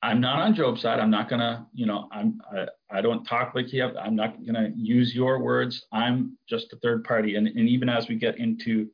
[0.03, 0.99] I'm not on Job's side.
[0.99, 3.85] I'm not gonna, you know, I'm I, I don't talk like you.
[3.97, 5.85] I'm not gonna use your words.
[5.91, 7.35] I'm just a third party.
[7.35, 8.89] And and even as we get into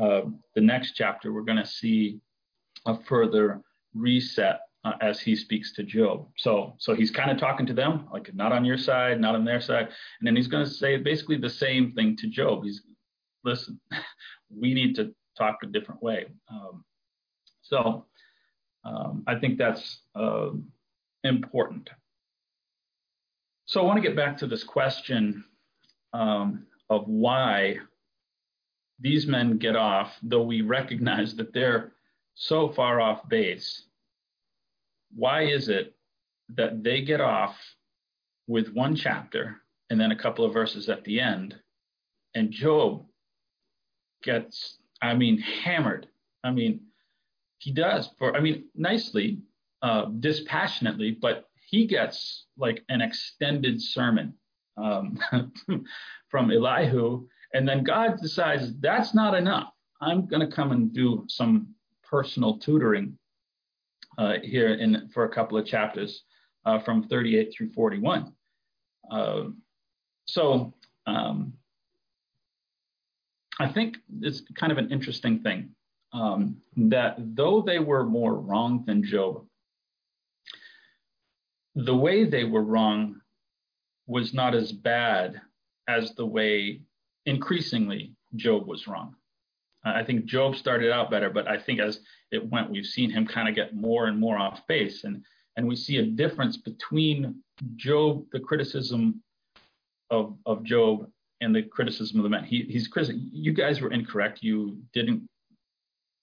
[0.00, 0.22] uh,
[0.54, 2.20] the next chapter, we're gonna see
[2.86, 3.62] a further
[3.94, 6.26] reset uh, as he speaks to Job.
[6.36, 9.44] So so he's kind of talking to them like not on your side, not on
[9.44, 12.64] their side, and then he's gonna say basically the same thing to Job.
[12.64, 12.82] He's
[13.44, 13.78] listen,
[14.60, 16.26] we need to talk a different way.
[16.50, 16.84] Um,
[17.62, 18.06] so
[18.84, 20.50] um, I think that's uh,
[21.24, 21.90] important.
[23.66, 25.44] So I want to get back to this question
[26.12, 27.78] um, of why
[29.00, 31.92] these men get off, though we recognize that they're
[32.34, 33.84] so far off base.
[35.14, 35.94] Why is it
[36.50, 37.56] that they get off
[38.46, 39.56] with one chapter
[39.90, 41.56] and then a couple of verses at the end,
[42.34, 43.04] and Job
[44.24, 46.08] gets, I mean, hammered?
[46.42, 46.80] I mean,
[47.58, 49.38] he does for i mean nicely
[49.80, 54.34] uh, dispassionately but he gets like an extended sermon
[54.76, 55.18] um,
[56.28, 57.26] from Elihu.
[57.52, 59.72] And then God decides that's not enough.
[60.00, 63.16] I'm going to come and do some personal tutoring
[64.18, 66.24] uh, here in for a couple of chapters
[66.66, 68.32] uh, from 38 through 41.
[69.10, 69.44] Uh,
[70.26, 70.74] so
[71.06, 71.52] um,
[73.60, 75.70] I think it's kind of an interesting thing
[76.12, 79.44] um, that though they were more wrong than Job,
[81.74, 83.20] the way they were wrong
[84.06, 85.40] was not as bad
[85.88, 86.80] as the way
[87.26, 89.16] increasingly Job was wrong.
[89.84, 93.26] I think Job started out better, but I think as it went, we've seen him
[93.26, 95.04] kind of get more and more off base.
[95.04, 95.22] And,
[95.56, 97.42] and we see a difference between
[97.76, 99.22] Job, the criticism
[100.10, 102.44] of, of Job, and the criticism of the men.
[102.44, 102.88] He, he's
[103.32, 104.42] you guys were incorrect.
[104.42, 105.28] You didn't,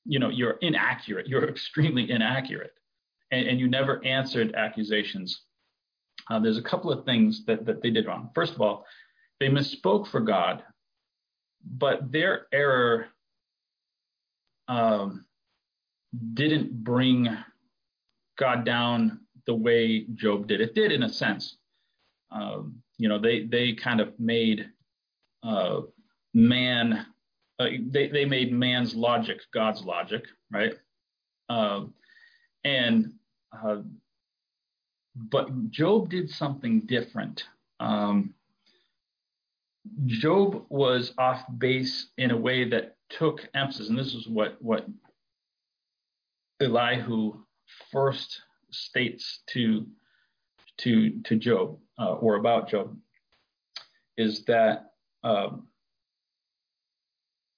[0.05, 1.27] you know, you're inaccurate.
[1.27, 2.73] You're extremely inaccurate.
[3.31, 5.41] And, and you never answered accusations.
[6.29, 8.29] Uh, there's a couple of things that, that they did wrong.
[8.35, 8.85] First of all,
[9.39, 10.63] they misspoke for God,
[11.65, 13.07] but their error
[14.67, 15.25] um,
[16.33, 17.27] didn't bring
[18.37, 20.61] God down the way Job did.
[20.61, 21.57] It did in a sense.
[22.31, 24.69] Um, you know, they they kind of made
[25.43, 25.81] uh,
[26.33, 27.05] man.
[27.59, 30.73] Uh, they they made man's logic God's logic, right?
[31.49, 31.85] Uh,
[32.63, 33.13] and
[33.51, 33.81] uh,
[35.15, 37.43] but Job did something different.
[37.79, 38.33] Um,
[40.05, 44.87] Job was off base in a way that took emphasis, and this is what what
[46.61, 47.33] Elihu
[47.91, 49.85] first states to
[50.77, 52.97] to to Job uh, or about Job
[54.17, 54.90] is that
[55.23, 55.67] um,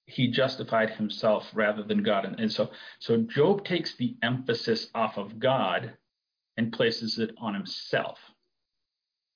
[0.06, 5.16] he justified himself rather than God, and, and so so Job takes the emphasis off
[5.16, 5.96] of God
[6.56, 8.18] and places it on himself.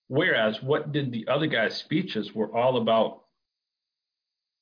[0.09, 3.23] Whereas what did the other guy's speeches were all about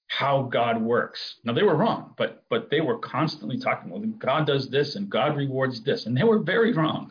[0.08, 1.36] how God works.
[1.44, 5.10] Now they were wrong, but but they were constantly talking, well, God does this and
[5.10, 7.10] God rewards this, and they were very wrong.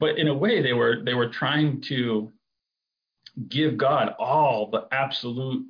[0.00, 2.32] But in a way, they were they were trying to
[3.46, 5.64] give God all the absolute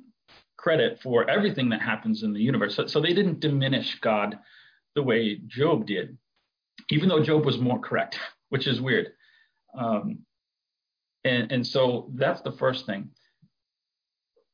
[0.57, 2.75] credit for everything that happens in the universe.
[2.75, 4.39] So, so they didn't diminish God
[4.95, 6.17] the way Job did,
[6.89, 8.17] even though Job was more correct,
[8.49, 9.11] which is weird.
[9.77, 10.19] Um,
[11.23, 13.09] and, and so that's the first thing.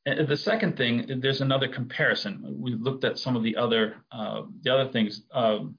[0.04, 2.44] And the second thing, there's another comparison.
[2.60, 5.22] We looked at some of the other uh, the other things.
[5.32, 5.78] Um,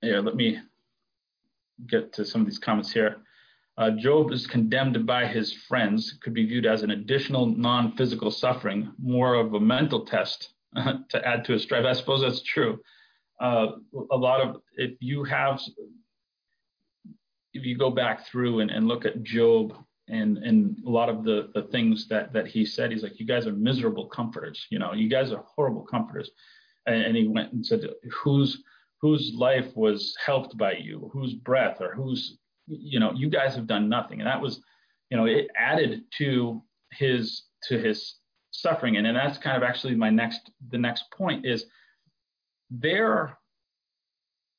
[0.00, 0.58] here, let me
[1.86, 3.18] get to some of these comments here.
[3.78, 8.90] Uh, Job is condemned by his friends, could be viewed as an additional non-physical suffering,
[8.98, 10.54] more of a mental test
[11.10, 11.84] to add to his strife.
[11.84, 12.80] I suppose that's true.
[13.40, 13.72] Uh,
[14.10, 15.60] a lot of if you have
[17.52, 19.74] if you go back through and, and look at Job
[20.08, 23.26] and and a lot of the the things that that he said he's like you
[23.26, 26.30] guys are miserable comforters you know you guys are horrible comforters
[26.86, 27.80] and, and he went and said
[28.22, 28.62] whose
[29.00, 33.66] whose life was helped by you whose breath or whose you know you guys have
[33.66, 34.60] done nothing and that was
[35.10, 38.16] you know it added to his to his
[38.50, 41.66] suffering and, and that's kind of actually my next the next point is
[42.70, 43.36] their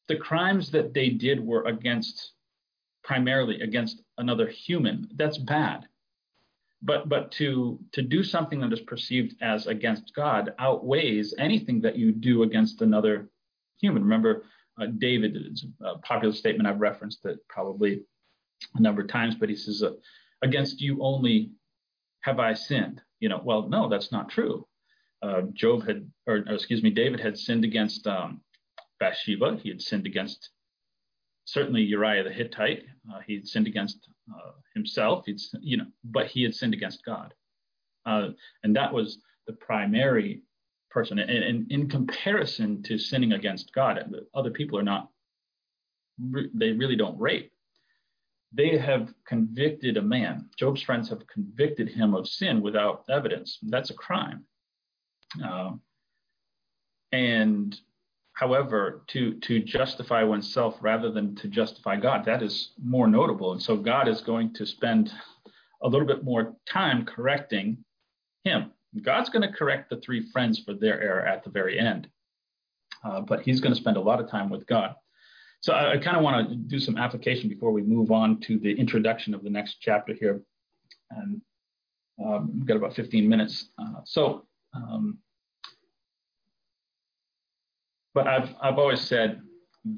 [0.08, 2.32] the crimes that they did were against
[3.08, 5.88] primarily against another human, that's bad.
[6.82, 11.98] But but to to do something that is perceived as against God outweighs anything that
[11.98, 13.30] you do against another
[13.82, 14.04] human.
[14.04, 14.44] Remember,
[14.80, 18.04] uh, David it's a popular statement I've referenced it probably
[18.76, 19.92] a number of times, but he says, uh,
[20.42, 21.52] "Against you only
[22.22, 24.68] have I sinned." You know, well, no, that's not true.
[25.22, 28.42] Uh, Job had, or, or, excuse me, David had sinned against um,
[29.00, 29.58] Bathsheba.
[29.62, 30.50] He had sinned against
[31.46, 32.84] certainly Uriah the Hittite.
[33.12, 33.98] Uh, he had sinned against
[34.32, 35.26] uh, himself.
[35.26, 37.34] He'd, you know, but he had sinned against God,
[38.06, 38.30] uh,
[38.64, 40.44] and that was the primary
[40.90, 41.20] person.
[41.20, 44.00] And, and, in comparison to sinning against God,
[44.34, 45.10] other people are not.
[46.20, 47.52] They really don't rape.
[48.54, 50.50] They have convicted a man.
[50.58, 53.60] Job's friends have convicted him of sin without evidence.
[53.62, 54.46] That's a crime.
[55.44, 55.72] Uh,
[57.12, 57.80] and
[58.38, 63.54] However, to to justify oneself rather than to justify God, that is more notable.
[63.54, 65.12] And so God is going to spend
[65.82, 67.84] a little bit more time correcting
[68.44, 68.72] him.
[69.02, 72.08] God's going to correct the three friends for their error at the very end,
[73.04, 74.96] uh, but he's going to spend a lot of time with God.
[75.62, 78.58] So I, I kind of want to do some application before we move on to
[78.58, 80.42] the introduction of the next chapter here.
[81.12, 81.42] And
[82.24, 83.70] um, we've got about 15 minutes.
[83.78, 85.20] Uh, so um,
[88.18, 89.42] but I've I've always said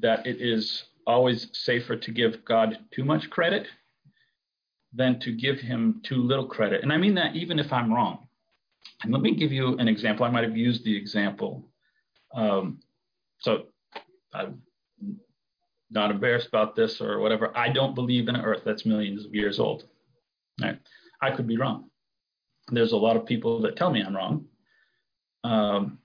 [0.00, 3.66] that it is always safer to give God too much credit
[4.92, 6.82] than to give him too little credit.
[6.82, 8.26] And I mean that even if I'm wrong.
[9.02, 10.26] And let me give you an example.
[10.26, 11.64] I might have used the example.
[12.34, 12.80] Um,
[13.38, 13.64] so
[14.34, 14.62] I'm
[15.90, 17.56] not embarrassed about this or whatever.
[17.56, 19.84] I don't believe in an earth that's millions of years old.
[20.60, 20.78] Right?
[21.22, 21.90] I could be wrong.
[22.68, 24.46] There's a lot of people that tell me I'm wrong.
[25.42, 25.98] Um,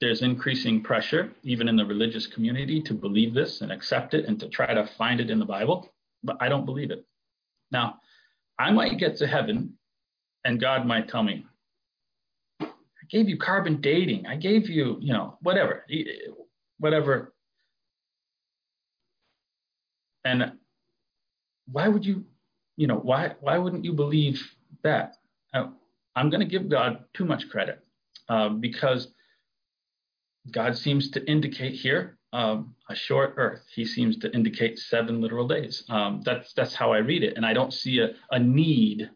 [0.00, 4.38] there's increasing pressure, even in the religious community, to believe this and accept it and
[4.40, 7.06] to try to find it in the Bible, but I don't believe it.
[7.70, 8.00] Now,
[8.58, 9.78] I might get to heaven
[10.44, 11.46] and God might tell me,
[13.04, 14.26] I gave you carbon dating.
[14.26, 15.84] I gave you, you know, whatever,
[16.78, 17.34] whatever.
[20.24, 20.52] And
[21.70, 22.24] why would you,
[22.76, 24.42] you know, why, why wouldn't you believe
[24.82, 25.16] that?
[26.16, 27.84] I'm going to give God too much credit
[28.28, 29.08] uh, because
[30.50, 33.64] God seems to indicate here um, a short earth.
[33.74, 35.84] He seems to indicate seven literal days.
[35.88, 39.10] Um, that's that's how I read it, and I don't see a, a need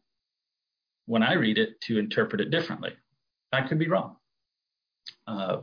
[1.07, 2.92] when I read it to interpret it differently.
[3.52, 4.16] I could be wrong,
[5.26, 5.58] uh,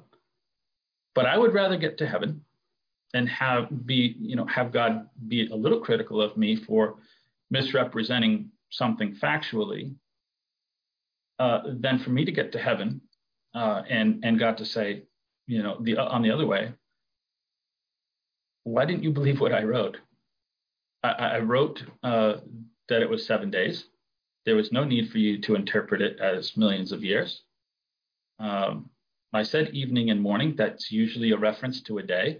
[1.13, 2.41] but I would rather get to heaven
[3.13, 6.95] and have be you know have God be a little critical of me for
[7.51, 9.93] misrepresenting something factually
[11.39, 13.01] uh, than for me to get to heaven
[13.55, 15.03] uh, and and God to say,
[15.47, 16.73] you know, the on the other way,
[18.63, 19.97] why didn't you believe what I wrote?
[21.03, 22.35] I, I wrote uh,
[22.89, 23.85] that it was seven days.
[24.45, 27.41] There was no need for you to interpret it as millions of years.
[28.39, 28.89] Um,
[29.33, 30.55] I said evening and morning.
[30.57, 32.39] That's usually a reference to a day.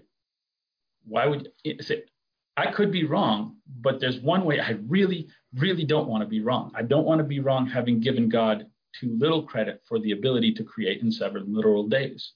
[1.04, 2.08] Why would it?
[2.56, 6.40] I could be wrong, but there's one way I really, really don't want to be
[6.40, 6.72] wrong.
[6.74, 8.66] I don't want to be wrong having given God
[8.98, 12.32] too little credit for the ability to create in seven literal days,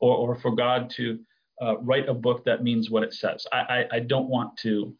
[0.00, 1.18] or, or for God to
[1.60, 3.46] uh, write a book that means what it says.
[3.52, 4.94] I, I, I don't want to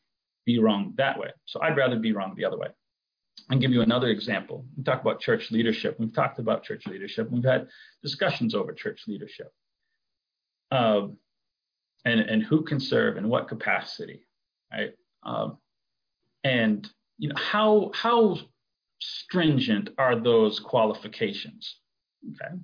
[0.45, 1.31] be wrong that way.
[1.47, 2.69] So I'd rather be wrong the other way.
[3.51, 4.65] I'll give you another example.
[4.77, 5.97] We talk about church leadership.
[5.99, 7.31] We've talked about church leadership.
[7.31, 7.69] We've had
[8.03, 9.53] discussions over church leadership.
[10.71, 11.19] Um,
[12.05, 14.27] and, and who can serve in what capacity,
[14.73, 14.93] right?
[15.23, 15.59] Um,
[16.43, 18.39] and you know how how
[19.01, 21.77] stringent are those qualifications?
[22.31, 22.55] Okay.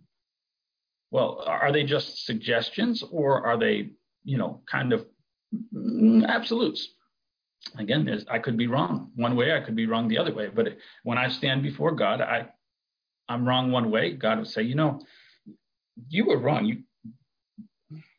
[1.10, 3.90] Well, are they just suggestions or are they,
[4.24, 5.06] you know, kind of
[6.28, 6.94] absolutes?
[7.78, 10.48] Again, there's I could be wrong one way, I could be wrong the other way.
[10.48, 10.68] But
[11.04, 12.48] when I stand before God, I,
[13.28, 14.12] I'm wrong one way.
[14.12, 15.00] God would say, you know,
[16.08, 16.64] you were wrong.
[16.66, 16.82] You,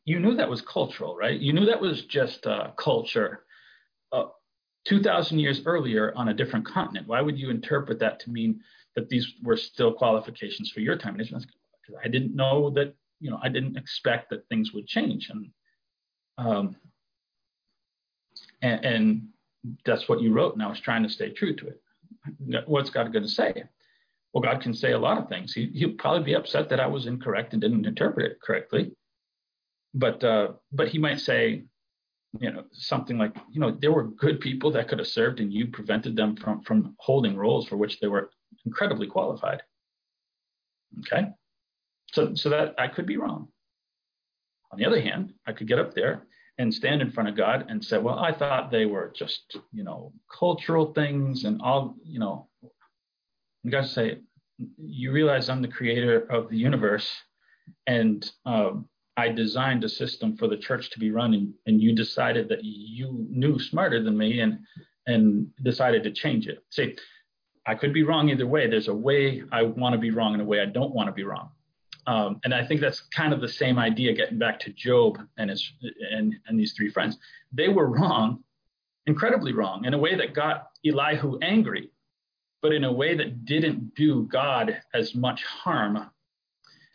[0.05, 1.39] you knew that was cultural, right?
[1.39, 3.43] You knew that was just uh, culture.
[4.11, 4.25] Uh,
[4.85, 7.07] 2,000 years earlier on a different continent.
[7.07, 8.61] Why would you interpret that to mean
[8.95, 11.17] that these were still qualifications for your time?
[11.17, 11.45] Because
[12.03, 15.29] I didn't know that, you know, I didn't expect that things would change.
[15.29, 15.51] And,
[16.37, 16.75] um,
[18.61, 19.27] and, and
[19.85, 20.53] that's what you wrote.
[20.53, 22.67] And I was trying to stay true to it.
[22.67, 23.63] What's God going to say?
[24.33, 25.53] Well, God can say a lot of things.
[25.53, 28.91] He, he'll probably be upset that I was incorrect and didn't interpret it correctly.
[29.93, 31.65] But, uh, but he might say,
[32.39, 35.51] you know something like you know there were good people that could have served and
[35.51, 38.31] you prevented them from from holding roles for which they were
[38.65, 39.61] incredibly qualified
[40.99, 41.27] okay
[42.13, 43.47] so so that i could be wrong
[44.71, 46.25] on the other hand i could get up there
[46.61, 49.83] and stand in front of god and say well i thought they were just you
[49.83, 52.47] know cultural things and all you know
[53.63, 54.17] and god say
[54.77, 57.09] you realize i'm the creator of the universe
[57.87, 62.47] and um, I designed a system for the church to be running, and you decided
[62.49, 64.59] that you knew smarter than me and
[65.07, 66.63] and decided to change it.
[66.69, 66.95] See,
[67.65, 68.67] I could be wrong either way.
[68.67, 71.13] There's a way I want to be wrong and a way I don't want to
[71.13, 71.49] be wrong.
[72.07, 74.13] Um, and I think that's kind of the same idea.
[74.13, 75.71] Getting back to Job and his
[76.11, 77.17] and and these three friends,
[77.51, 78.43] they were wrong,
[79.05, 81.91] incredibly wrong, in a way that got Elihu angry,
[82.61, 86.09] but in a way that didn't do God as much harm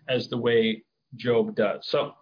[0.08, 1.86] as the way Job does.
[1.86, 2.12] So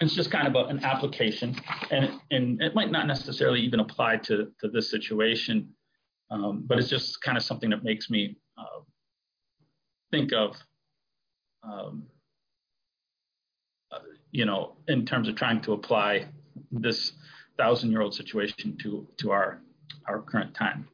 [0.00, 1.56] it's just kind of a, an application,
[1.90, 5.68] and and it might not necessarily even apply to to this situation,
[6.30, 8.80] um, but it's just kind of something that makes me uh,
[10.12, 10.56] think of,
[11.62, 12.04] um,
[14.32, 16.26] you know, in terms of trying to apply
[16.70, 17.12] this
[17.58, 19.60] thousand year old situation to to our
[20.06, 20.88] our current time.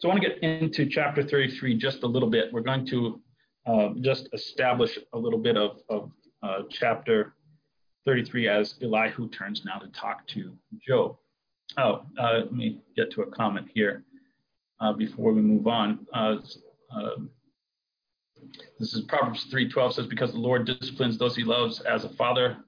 [0.00, 2.52] So I want to get into chapter 33 just a little bit.
[2.52, 3.20] We're going to
[3.66, 6.10] uh, just establish a little bit of, of
[6.42, 7.34] uh, chapter
[8.06, 10.56] 33 as Elihu turns now to talk to
[10.86, 11.16] Job.
[11.76, 14.04] Oh, uh, let me get to a comment here
[14.80, 16.06] uh, before we move on.
[18.78, 22.64] This is Proverbs 3:12 says, "Because the Lord disciplines those He loves as a father,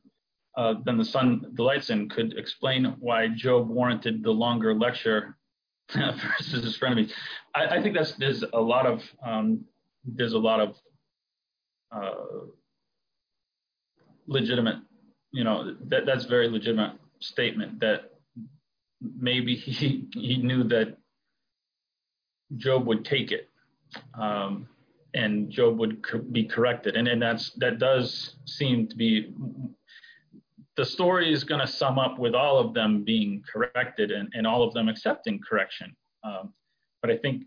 [0.56, 5.36] uh, then the son delights in." Could explain why Job warranted the longer lecture
[5.92, 7.12] versus his frenemies.
[7.54, 9.64] I, I think that's there's a lot of um,
[10.04, 10.76] there's a lot of
[11.90, 12.46] uh,
[14.26, 14.76] legitimate,
[15.32, 18.10] you know, that that's very legitimate statement that
[19.00, 20.96] maybe he he knew that
[22.56, 23.48] Job would take it,
[24.14, 24.68] um,
[25.14, 29.32] and Job would co- be corrected, and and that's that does seem to be
[30.76, 34.46] the story is going to sum up with all of them being corrected and, and
[34.46, 35.94] all of them accepting correction.
[36.24, 36.54] Um,
[37.02, 37.44] but I think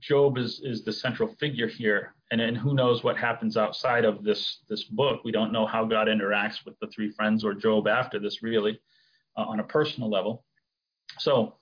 [0.00, 4.22] Job is is the central figure here, and and who knows what happens outside of
[4.22, 5.22] this this book?
[5.24, 8.80] We don't know how God interacts with the three friends or Job after this, really,
[9.36, 10.44] uh, on a personal level.
[11.18, 11.56] So,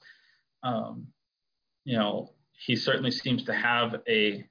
[0.63, 1.07] um,
[1.85, 4.45] you know, he certainly seems to have a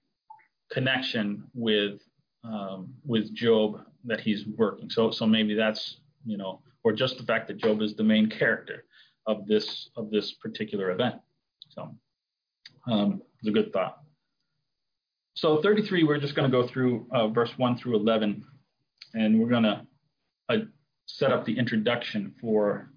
[0.71, 2.01] connection with
[2.43, 4.89] um, with Job that he's working.
[4.89, 8.29] So so maybe that's you know, or just the fact that Job is the main
[8.29, 8.85] character
[9.27, 11.15] of this of this particular event.
[11.69, 11.95] So
[12.87, 13.99] um, it's a good thought.
[15.35, 18.43] So 33, we're just going to go through uh, verse 1 through 11,
[19.13, 19.87] and we're going to
[20.49, 20.57] uh,
[21.05, 22.91] set up the introduction for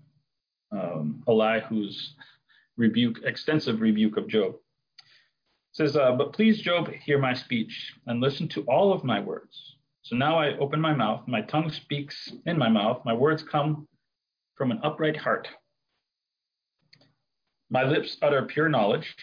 [0.73, 2.14] um, Elihu's
[2.77, 4.57] rebuke, extensive rebuke of Job.
[5.73, 9.77] Says, uh, But please, Job, hear my speech and listen to all of my words.
[10.03, 13.87] So now I open my mouth, my tongue speaks in my mouth, my words come
[14.57, 15.49] from an upright heart.
[17.70, 19.14] My lips utter pure knowledge.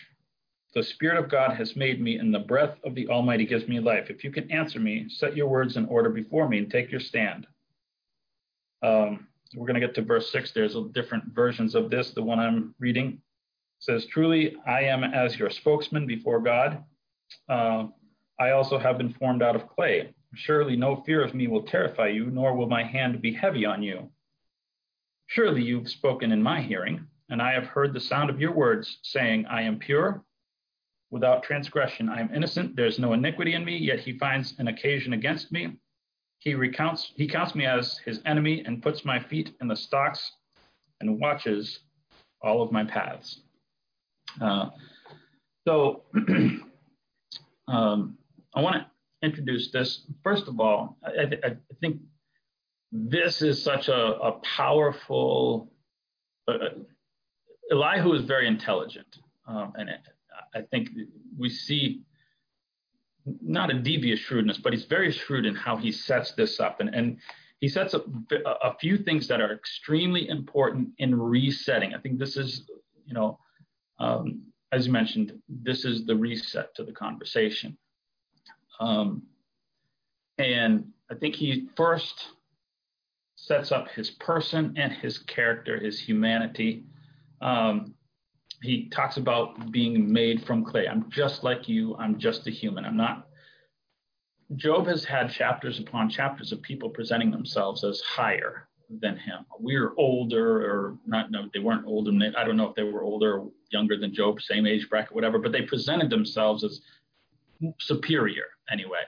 [0.73, 3.79] The Spirit of God has made me, and the breath of the Almighty gives me
[3.79, 4.09] life.
[4.09, 6.99] If you can answer me, set your words in order before me and take your
[6.99, 7.45] stand.
[8.81, 10.51] Um, we're going to get to verse 6.
[10.51, 12.11] There's different versions of this.
[12.11, 13.21] The one I'm reading
[13.79, 16.83] says, Truly, I am as your spokesman before God.
[17.47, 17.87] Uh,
[18.39, 20.13] I also have been formed out of clay.
[20.35, 23.81] Surely no fear of me will terrify you, nor will my hand be heavy on
[23.81, 24.09] you.
[25.27, 28.99] Surely you've spoken in my hearing, and I have heard the sound of your words,
[29.03, 30.23] saying, I am pure,
[31.11, 32.09] without transgression.
[32.09, 35.51] I am innocent, there is no iniquity in me, yet he finds an occasion against
[35.51, 35.77] me.
[36.39, 40.31] He recounts he counts me as his enemy and puts my feet in the stocks
[41.01, 41.79] and watches
[42.41, 43.41] all of my paths.
[44.41, 44.69] Uh,
[45.67, 46.03] so
[47.67, 48.17] um,
[48.55, 48.85] I want to
[49.21, 51.97] introduce this, first of all, I, I, I think
[52.91, 55.71] this is such a, a powerful.
[56.47, 56.69] Uh,
[57.71, 59.89] Elihu is very intelligent, um, and
[60.55, 60.89] I think
[61.37, 62.01] we see
[63.41, 66.95] not a devious shrewdness, but he's very shrewd in how he sets this up, and
[66.95, 67.17] and
[67.59, 68.05] he sets up
[68.63, 71.93] a few things that are extremely important in resetting.
[71.93, 72.63] I think this is,
[73.05, 73.37] you know,
[73.99, 77.77] um, as you mentioned, this is the reset to the conversation.
[78.79, 79.23] Um,
[80.37, 82.27] and I think he first
[83.35, 86.83] sets up his person and his character, his humanity.
[87.41, 87.95] Um,
[88.61, 90.87] he talks about being made from clay.
[90.87, 91.95] I'm just like you.
[91.97, 92.85] I'm just a human.
[92.85, 93.27] I'm not.
[94.55, 99.45] Job has had chapters upon chapters of people presenting themselves as higher than him.
[99.59, 101.31] We're older, or not.
[101.31, 102.11] No, they weren't older.
[102.37, 105.37] I don't know if they were older or younger than Job, same age bracket, whatever.
[105.37, 106.81] But they presented themselves as
[107.79, 109.01] superior anyway.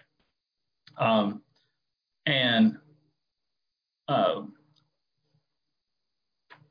[0.98, 1.42] Um,
[2.26, 2.78] and
[4.08, 4.42] uh,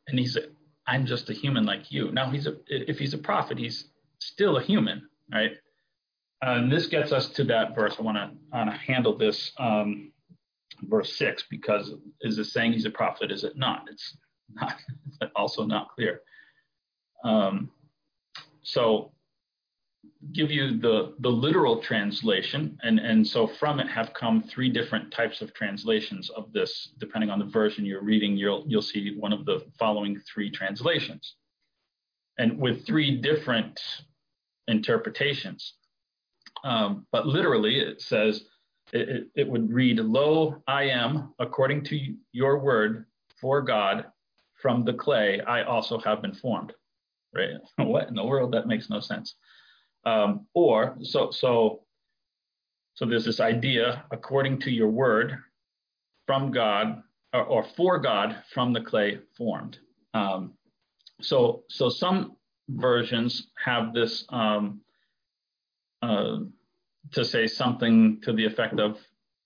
[0.06, 0.50] and he said,
[0.86, 3.86] "I'm just a human like you." Now he's a if he's a prophet, he's
[4.20, 5.52] still a human, right?
[6.42, 7.96] And this gets us to that verse.
[7.98, 8.16] I want
[8.52, 10.12] to handle this um,
[10.82, 13.30] verse six because is it saying he's a prophet?
[13.30, 13.86] Is it not?
[13.90, 14.16] It's
[14.52, 14.76] not.
[15.06, 16.20] It's also not clear.
[17.24, 17.70] Um,
[18.62, 19.12] so
[20.32, 25.12] give you the, the literal translation, and, and so from it have come three different
[25.12, 26.90] types of translations of this.
[26.98, 31.36] Depending on the version you're reading, you'll you'll see one of the following three translations,
[32.38, 33.80] and with three different
[34.68, 35.74] interpretations.
[36.64, 38.44] Um, but literally, it says
[38.92, 41.98] it, it would read, "Lo, I am, according to
[42.32, 43.06] your word,
[43.40, 44.06] for God,
[44.60, 46.72] from the clay I also have been formed."
[47.34, 47.50] Right?
[47.76, 48.52] what in the world?
[48.52, 49.34] That makes no sense.
[50.04, 51.82] Um, or so so
[52.94, 55.36] so there's this idea according to your word
[56.26, 59.78] from God or, or for God from the clay formed.
[60.14, 60.54] Um,
[61.20, 62.36] so so some
[62.68, 64.80] versions have this um,
[66.02, 66.38] uh,
[67.12, 68.98] to say something to the effect of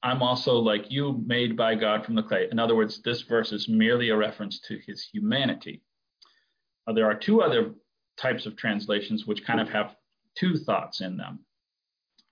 [0.02, 2.46] I'm also like you, made by God from the clay.
[2.52, 5.82] In other words, this verse is merely a reference to his humanity.
[6.94, 7.72] There are two other
[8.18, 9.96] types of translations which kind of have
[10.36, 11.40] two thoughts in them.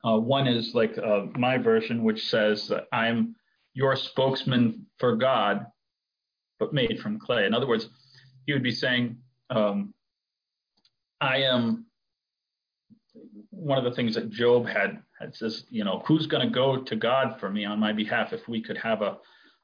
[0.04, 3.36] Uh, one is like uh, my version, which says I'm
[3.72, 5.66] your spokesman for God,
[6.58, 7.46] but made from clay.
[7.46, 7.88] In other words,
[8.44, 9.16] he would be saying,
[9.48, 9.94] um,
[11.20, 11.86] I am
[13.50, 16.82] one of the things that Job had had says, you know, who's going to go
[16.82, 19.18] to God for me on my behalf if we could have a,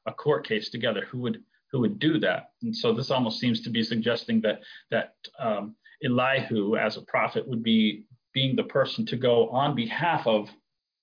[0.07, 1.05] a court case together?
[1.09, 2.51] Who would who would do that?
[2.63, 7.47] And so this almost seems to be suggesting that that um, Elihu, as a prophet,
[7.47, 10.49] would be being the person to go on behalf of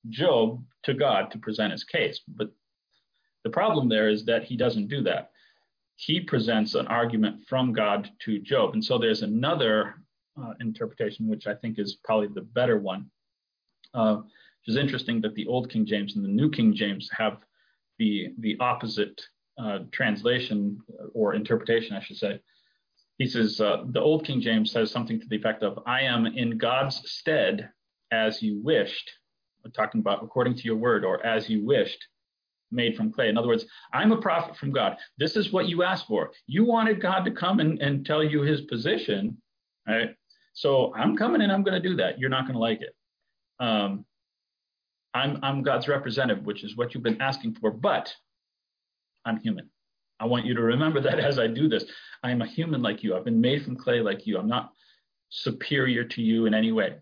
[0.08, 2.20] Job to God to present his case.
[2.26, 2.50] But
[3.44, 5.30] the problem there is that he doesn't do that.
[5.96, 8.74] He presents an argument from God to Job.
[8.74, 9.94] And so there's another
[10.40, 13.10] uh, interpretation, which I think is probably the better one,
[13.94, 14.18] uh,
[14.66, 17.38] which is interesting that the Old King James and the New King James have
[17.98, 19.20] the, the opposite
[19.58, 20.78] uh, translation
[21.14, 22.40] or interpretation, I should say.
[23.18, 26.26] He says, uh, the Old King James says something to the effect of, I am
[26.26, 27.70] in God's stead
[28.10, 29.10] as you wished,
[29.74, 32.04] talking about according to your word or as you wished,
[32.70, 33.28] made from clay.
[33.28, 33.64] In other words,
[33.94, 34.96] I'm a prophet from God.
[35.16, 36.32] This is what you asked for.
[36.46, 39.40] You wanted God to come and, and tell you his position,
[39.86, 40.10] right?
[40.52, 42.18] So I'm coming and I'm going to do that.
[42.18, 42.94] You're not going to like it.
[43.60, 44.04] Um,
[45.16, 48.14] I'm, I'm God's representative, which is what you've been asking for, but
[49.24, 49.70] I'm human.
[50.18, 51.84] I want you to remember that as I do this.
[52.22, 53.14] I am a human like you.
[53.14, 54.38] I've been made from clay like you.
[54.38, 54.72] I'm not
[55.28, 56.96] superior to you in any way.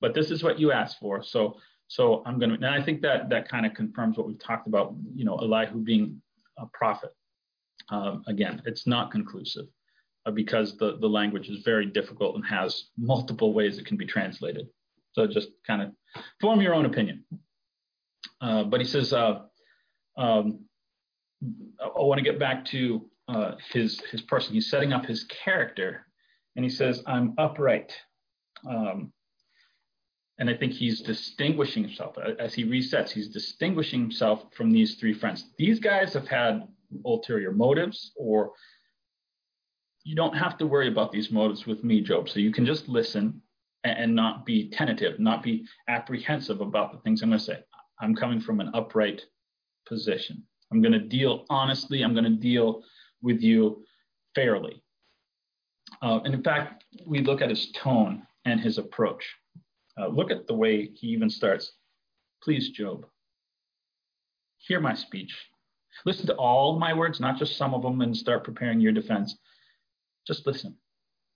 [0.00, 1.22] But this is what you asked for.
[1.22, 1.56] So
[1.90, 4.68] so I'm going to, and I think that that kind of confirms what we've talked
[4.68, 6.22] about, you know, Elihu being
[6.56, 7.10] a prophet.
[7.88, 9.66] Um, again, it's not conclusive
[10.24, 14.06] uh, because the, the language is very difficult and has multiple ways it can be
[14.06, 14.68] translated.
[15.14, 15.90] So just kind of
[16.40, 17.24] form your own opinion.
[18.40, 19.40] Uh, but he says, uh,
[20.16, 20.64] um,
[21.82, 24.54] I want to get back to uh, his his person.
[24.54, 26.06] He's setting up his character,
[26.56, 27.94] and he says, "I'm upright."
[28.68, 29.12] Um,
[30.38, 33.10] and I think he's distinguishing himself as he resets.
[33.10, 35.50] He's distinguishing himself from these three friends.
[35.58, 36.66] These guys have had
[37.04, 38.52] ulterior motives, or
[40.02, 42.28] you don't have to worry about these motives with me, Job.
[42.28, 43.42] So you can just listen
[43.84, 47.58] and not be tentative, not be apprehensive about the things I'm going to say.
[48.00, 49.22] I'm coming from an upright
[49.86, 50.42] position.
[50.72, 52.02] I'm going to deal honestly.
[52.02, 52.82] I'm going to deal
[53.22, 53.84] with you
[54.34, 54.82] fairly.
[56.02, 59.24] Uh, and in fact, we look at his tone and his approach.
[59.98, 61.72] Uh, look at the way he even starts.
[62.42, 63.06] Please, Job,
[64.58, 65.36] hear my speech.
[66.06, 69.36] Listen to all my words, not just some of them, and start preparing your defense.
[70.26, 70.76] Just listen.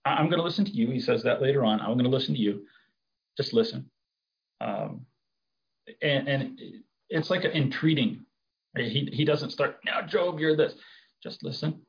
[0.04, 0.90] I- am going to listen to you.
[0.90, 1.80] He says that later on.
[1.80, 2.64] I'm going to listen to you.
[3.36, 3.90] Just listen.
[4.60, 5.04] Um,
[6.03, 6.61] and, and,
[7.11, 8.24] it's like an entreating.
[8.76, 10.74] He, he doesn't start, now, Job, you're this.
[11.22, 11.82] Just listen.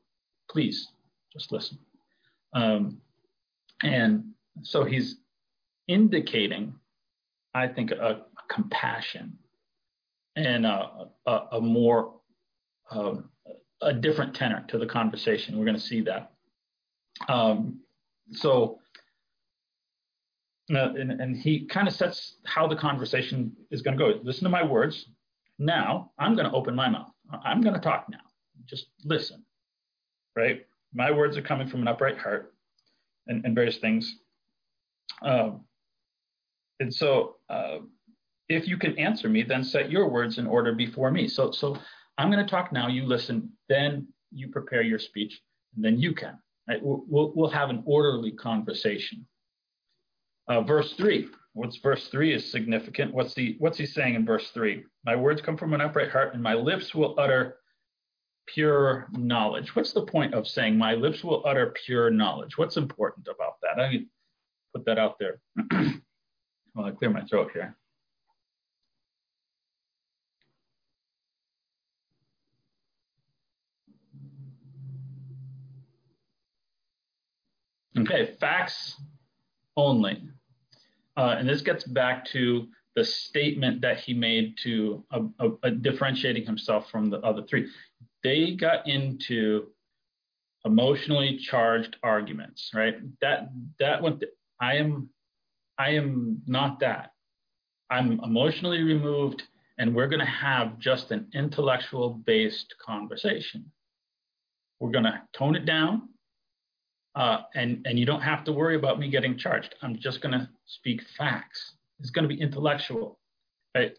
[0.50, 0.88] Please,
[1.32, 1.78] just listen.
[2.52, 3.00] Um,
[3.82, 4.24] and
[4.62, 5.16] so he's
[5.88, 6.74] indicating,
[7.54, 8.22] I think, a, a
[8.54, 9.38] compassion
[10.36, 12.12] and a, a, a more
[12.90, 13.30] um,
[13.82, 15.58] a different tenor to the conversation.
[15.58, 16.32] We're going to see that.
[17.28, 17.80] Um,
[18.32, 18.80] so,
[20.74, 24.20] uh, and, and he kind of sets how the conversation is going to go.
[24.22, 25.06] Listen to my words.
[25.58, 27.10] Now I'm going to open my mouth.
[27.44, 28.18] I'm going to talk now.
[28.66, 29.44] Just listen,
[30.34, 30.66] right?
[30.92, 32.54] My words are coming from an upright heart
[33.26, 34.16] and, and various things.
[35.22, 35.64] Um,
[36.80, 37.78] and so uh,
[38.48, 41.28] if you can answer me, then set your words in order before me.
[41.28, 41.76] So, so
[42.18, 42.88] I'm going to talk now.
[42.88, 45.40] You listen, then you prepare your speech,
[45.74, 46.38] and then you can.
[46.68, 46.82] Right?
[46.82, 49.26] We'll, we'll, we'll have an orderly conversation.
[50.48, 51.28] Uh, verse three.
[51.54, 53.12] What's verse three is significant.
[53.14, 54.84] What's he What's he saying in verse three?
[55.04, 57.56] My words come from an upright heart, and my lips will utter
[58.46, 59.74] pure knowledge.
[59.74, 62.56] What's the point of saying my lips will utter pure knowledge?
[62.58, 63.80] What's important about that?
[63.82, 64.08] I mean,
[64.74, 65.40] put that out there.
[66.74, 67.74] Well, I clear my throat here.
[77.98, 78.94] Okay, facts
[79.76, 80.22] only.
[81.16, 85.04] Uh, and this gets back to the statement that he made to
[85.82, 87.68] differentiating himself from the other three.
[88.22, 89.68] They got into
[90.64, 92.96] emotionally charged arguments, right?
[93.20, 94.24] That that went.
[94.60, 95.10] I am
[95.78, 97.12] I am not that.
[97.90, 99.42] I'm emotionally removed,
[99.78, 103.70] and we're going to have just an intellectual based conversation.
[104.80, 106.08] We're going to tone it down,
[107.16, 109.74] uh, and, and you don't have to worry about me getting charged.
[109.82, 111.72] I'm just going to speak facts.
[111.98, 113.18] It's going to be intellectual,
[113.74, 113.92] right?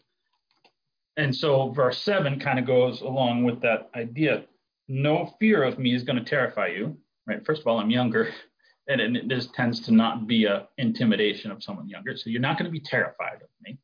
[1.16, 4.44] And so verse 7 kind of goes along with that idea.
[4.86, 6.96] No fear of me is going to terrify you,
[7.26, 7.44] right?
[7.44, 8.32] First of all, I'm younger
[8.88, 12.16] and, and this tends to not be a intimidation of someone younger.
[12.16, 13.77] So you're not going to be terrified of me,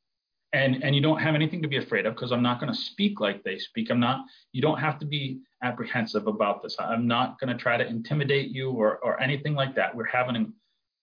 [0.54, 2.78] and and you don't have anything to be afraid of because I'm not going to
[2.78, 3.90] speak like they speak.
[3.90, 4.24] I'm not.
[4.52, 6.76] You don't have to be apprehensive about this.
[6.78, 9.94] I'm not going to try to intimidate you or or anything like that.
[9.94, 10.52] We're having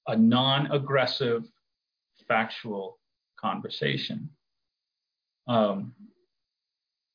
[0.07, 1.43] a non-aggressive,
[2.27, 2.97] factual
[3.39, 4.29] conversation.
[5.47, 5.93] Um,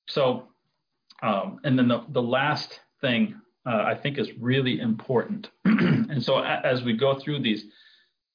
[0.09, 0.49] so,
[1.22, 5.51] um, and then the, the last thing uh, I think is really important.
[5.64, 7.64] and so as we go through these,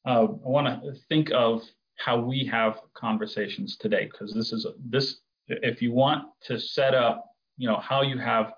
[0.05, 1.61] uh, I want to think of
[2.03, 5.19] how we have conversations today, because this is this.
[5.47, 7.25] If you want to set up,
[7.57, 8.53] you know, how you have,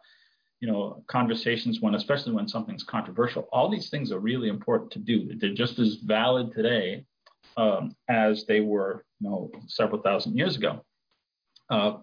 [0.60, 5.00] you know, conversations when, especially when something's controversial, all these things are really important to
[5.00, 5.36] do.
[5.38, 7.06] They're just as valid today
[7.58, 10.84] um, as they were, you know, several thousand years ago.
[11.70, 11.98] Uh,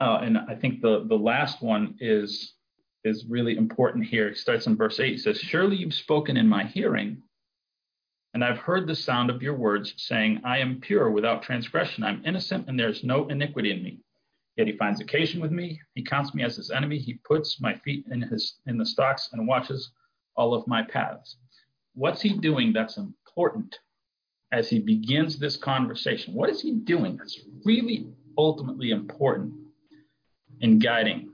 [0.00, 2.54] uh, and I think the the last one is
[3.04, 4.28] is really important here.
[4.28, 5.14] It starts in verse eight.
[5.14, 7.22] It says, "Surely you've spoken in my hearing."
[8.34, 12.02] And I've heard the sound of your words, saying, I am pure without transgression.
[12.02, 14.00] I'm innocent, and there's no iniquity in me.
[14.56, 15.80] Yet he finds occasion with me.
[15.94, 16.98] He counts me as his enemy.
[16.98, 19.90] He puts my feet in his in the stocks and watches
[20.36, 21.36] all of my paths.
[21.94, 23.78] What's he doing that's important
[24.50, 26.34] as he begins this conversation?
[26.34, 28.06] What is he doing that's really
[28.36, 29.54] ultimately important
[30.60, 31.31] in guiding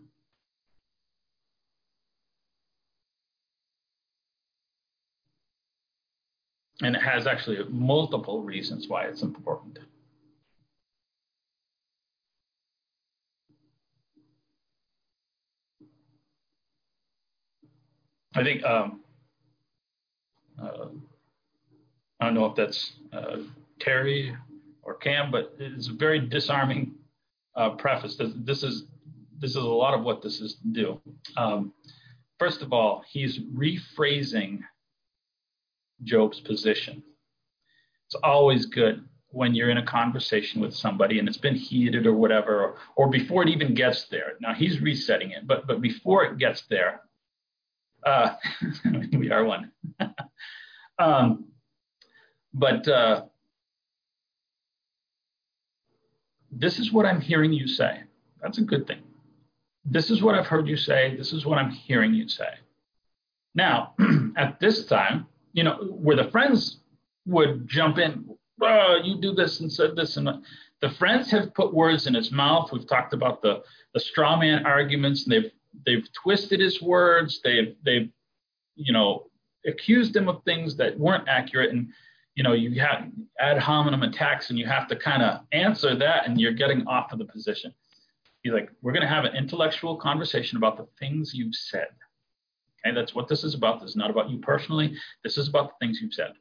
[6.83, 9.79] And it has actually multiple reasons why it's important.
[18.35, 19.01] I think um,
[20.62, 20.87] uh,
[22.20, 23.39] I don't know if that's uh,
[23.81, 24.37] Terry
[24.83, 26.95] or Cam, but it's a very disarming
[27.57, 28.16] uh, preface.
[28.16, 28.85] This, this, is
[29.41, 31.01] this is a lot of what this is to do.
[31.37, 31.72] Um,
[32.39, 34.61] first of all, he's rephrasing
[36.05, 37.03] Job's position.
[38.07, 42.14] It's always good when you're in a conversation with somebody and it's been heated or
[42.14, 44.32] whatever, or, or before it even gets there.
[44.40, 47.03] Now he's resetting it, but but before it gets there,
[48.05, 48.34] uh,
[49.12, 49.72] we are one.
[50.99, 51.44] um,
[52.55, 53.24] but uh,
[56.51, 58.01] this is what I'm hearing you say.
[58.42, 59.03] That's a good thing.
[59.84, 61.16] This is what I've heard you say.
[61.16, 62.49] This is what I'm hearing you say.
[63.55, 63.94] Now,
[64.36, 66.78] at this time, you know, where the friends
[67.26, 68.28] would jump in,
[68.62, 70.28] oh, you do this and said this, and
[70.80, 72.70] the friends have put words in his mouth.
[72.72, 73.62] We've talked about the
[73.94, 75.51] the straw man arguments, and they've
[75.86, 77.40] they've twisted his words.
[77.42, 78.11] They've they've
[78.76, 79.26] you know
[79.66, 81.88] accused him of things that weren't accurate, and
[82.34, 83.09] you know you have
[83.40, 87.12] ad hominem attacks, and you have to kind of answer that, and you're getting off
[87.12, 87.74] of the position.
[88.42, 91.88] He's like, we're going to have an intellectual conversation about the things you've said.
[92.87, 93.81] Okay, that's what this is about.
[93.81, 94.97] This is not about you personally.
[95.24, 96.33] This is about the things you've said.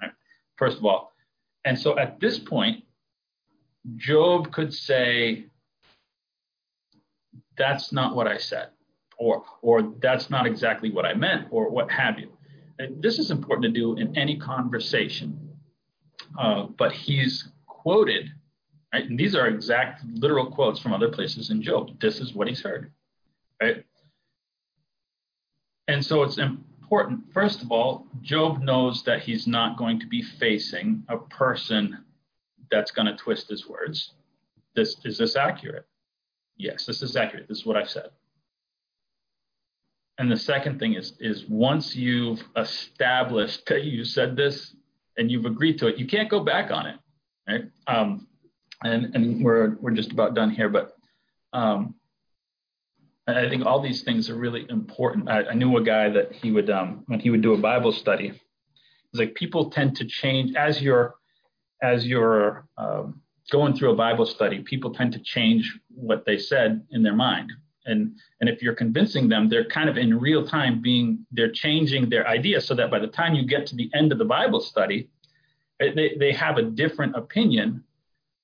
[0.00, 0.12] Right?
[0.56, 1.12] First of all.
[1.64, 2.84] And so at this point,
[3.96, 5.46] Job could say,
[7.56, 8.68] that's not what I said,
[9.18, 12.30] or, or that's not exactly what I meant, or what have you.
[13.00, 15.50] This is important to do in any conversation.
[16.38, 18.30] Uh, but he's quoted,
[18.92, 19.04] right?
[19.04, 21.98] And these are exact literal quotes from other places in Job.
[22.00, 22.92] This is what he's heard,
[23.60, 23.84] right?
[25.88, 30.22] And so it's important, first of all, Job knows that he's not going to be
[30.22, 32.04] facing a person
[32.70, 34.12] that's going to twist his words.
[34.76, 35.86] This is this accurate?
[36.58, 37.48] Yes, this is accurate.
[37.48, 38.10] This is what I've said.
[40.18, 44.74] And the second thing is is once you've established that you said this
[45.16, 46.96] and you've agreed to it, you can't go back on it,
[47.48, 47.64] right?
[47.86, 48.26] Um,
[48.84, 50.96] and and we're we're just about done here, but
[51.52, 51.94] um,
[53.28, 55.28] and I think all these things are really important.
[55.28, 57.92] I, I knew a guy that he would, um, when he would do a Bible
[57.92, 61.14] study, it's like people tend to change as you're,
[61.82, 63.20] as you're um,
[63.50, 64.60] going through a Bible study.
[64.60, 67.52] People tend to change what they said in their mind,
[67.84, 72.08] and and if you're convincing them, they're kind of in real time being, they're changing
[72.08, 74.60] their idea so that by the time you get to the end of the Bible
[74.60, 75.08] study,
[75.78, 77.84] they they have a different opinion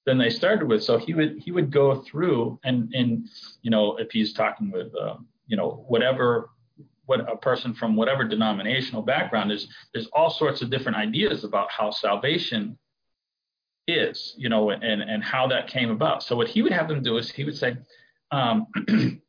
[0.07, 0.83] than they started with.
[0.83, 3.29] So he would he would go through and and
[3.63, 6.51] you know if he's talking with uh, you know whatever
[7.07, 11.71] what a person from whatever denominational background is there's all sorts of different ideas about
[11.71, 12.79] how salvation
[13.87, 16.23] is you know and and how that came about.
[16.23, 17.77] So what he would have them do is he would say.
[18.31, 18.67] Um,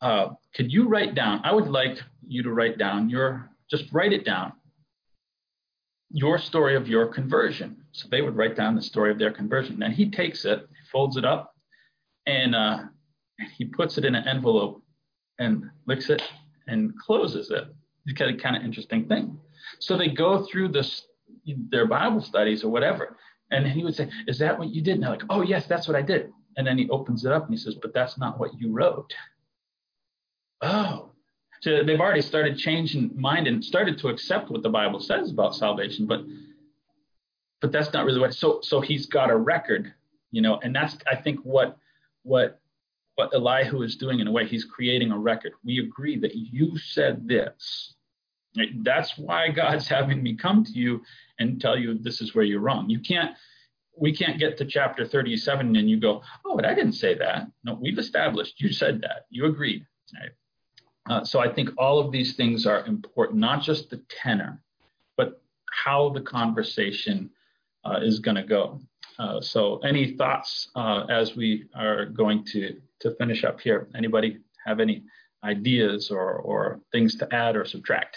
[0.00, 1.40] uh, could you write down?
[1.44, 4.52] I would like you to write down your, just write it down
[6.12, 7.84] your story of your conversion.
[7.92, 9.82] So they would write down the story of their conversion.
[9.82, 11.54] And he takes it, folds it up,
[12.26, 12.78] and uh,
[13.56, 14.82] he puts it in an envelope
[15.38, 16.22] and licks it
[16.66, 17.64] and closes it.
[18.06, 19.38] It's kind of kind of interesting thing.
[19.78, 21.06] So they go through this
[21.70, 23.16] their Bible studies or whatever,
[23.50, 25.66] and then he would say, "Is that what you did?" And they're like, "Oh yes,
[25.66, 28.18] that's what I did." And then he opens it up and he says, "But that's
[28.18, 29.14] not what you wrote."
[30.60, 31.11] Oh,
[31.62, 35.54] So they've already started changing mind and started to accept what the Bible says about
[35.54, 36.24] salvation, but
[37.60, 38.34] but that's not really what.
[38.34, 39.94] So so he's got a record,
[40.32, 41.78] you know, and that's I think what
[42.24, 42.60] what
[43.14, 44.44] what Elihu is doing in a way.
[44.44, 45.52] He's creating a record.
[45.64, 47.94] We agree that you said this.
[48.82, 51.02] That's why God's having me come to you
[51.38, 52.90] and tell you this is where you're wrong.
[52.90, 53.36] You can't
[53.96, 57.46] we can't get to chapter 37 and you go, oh, but I didn't say that.
[57.62, 59.26] No, we've established you said that.
[59.30, 59.86] You agreed.
[60.12, 60.32] Right?
[61.08, 64.60] Uh, so I think all of these things are important, not just the tenor,
[65.16, 65.42] but
[65.84, 67.30] how the conversation
[67.84, 68.80] uh, is going to go.
[69.18, 73.88] Uh, so any thoughts uh, as we are going to, to finish up here?
[73.94, 75.02] Anybody have any
[75.44, 78.16] ideas or, or things to add or subtract?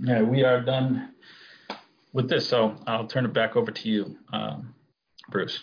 [0.00, 1.14] Yeah, we are done
[2.12, 4.74] with this, so I'll turn it back over to you, um,
[5.30, 5.62] Bruce.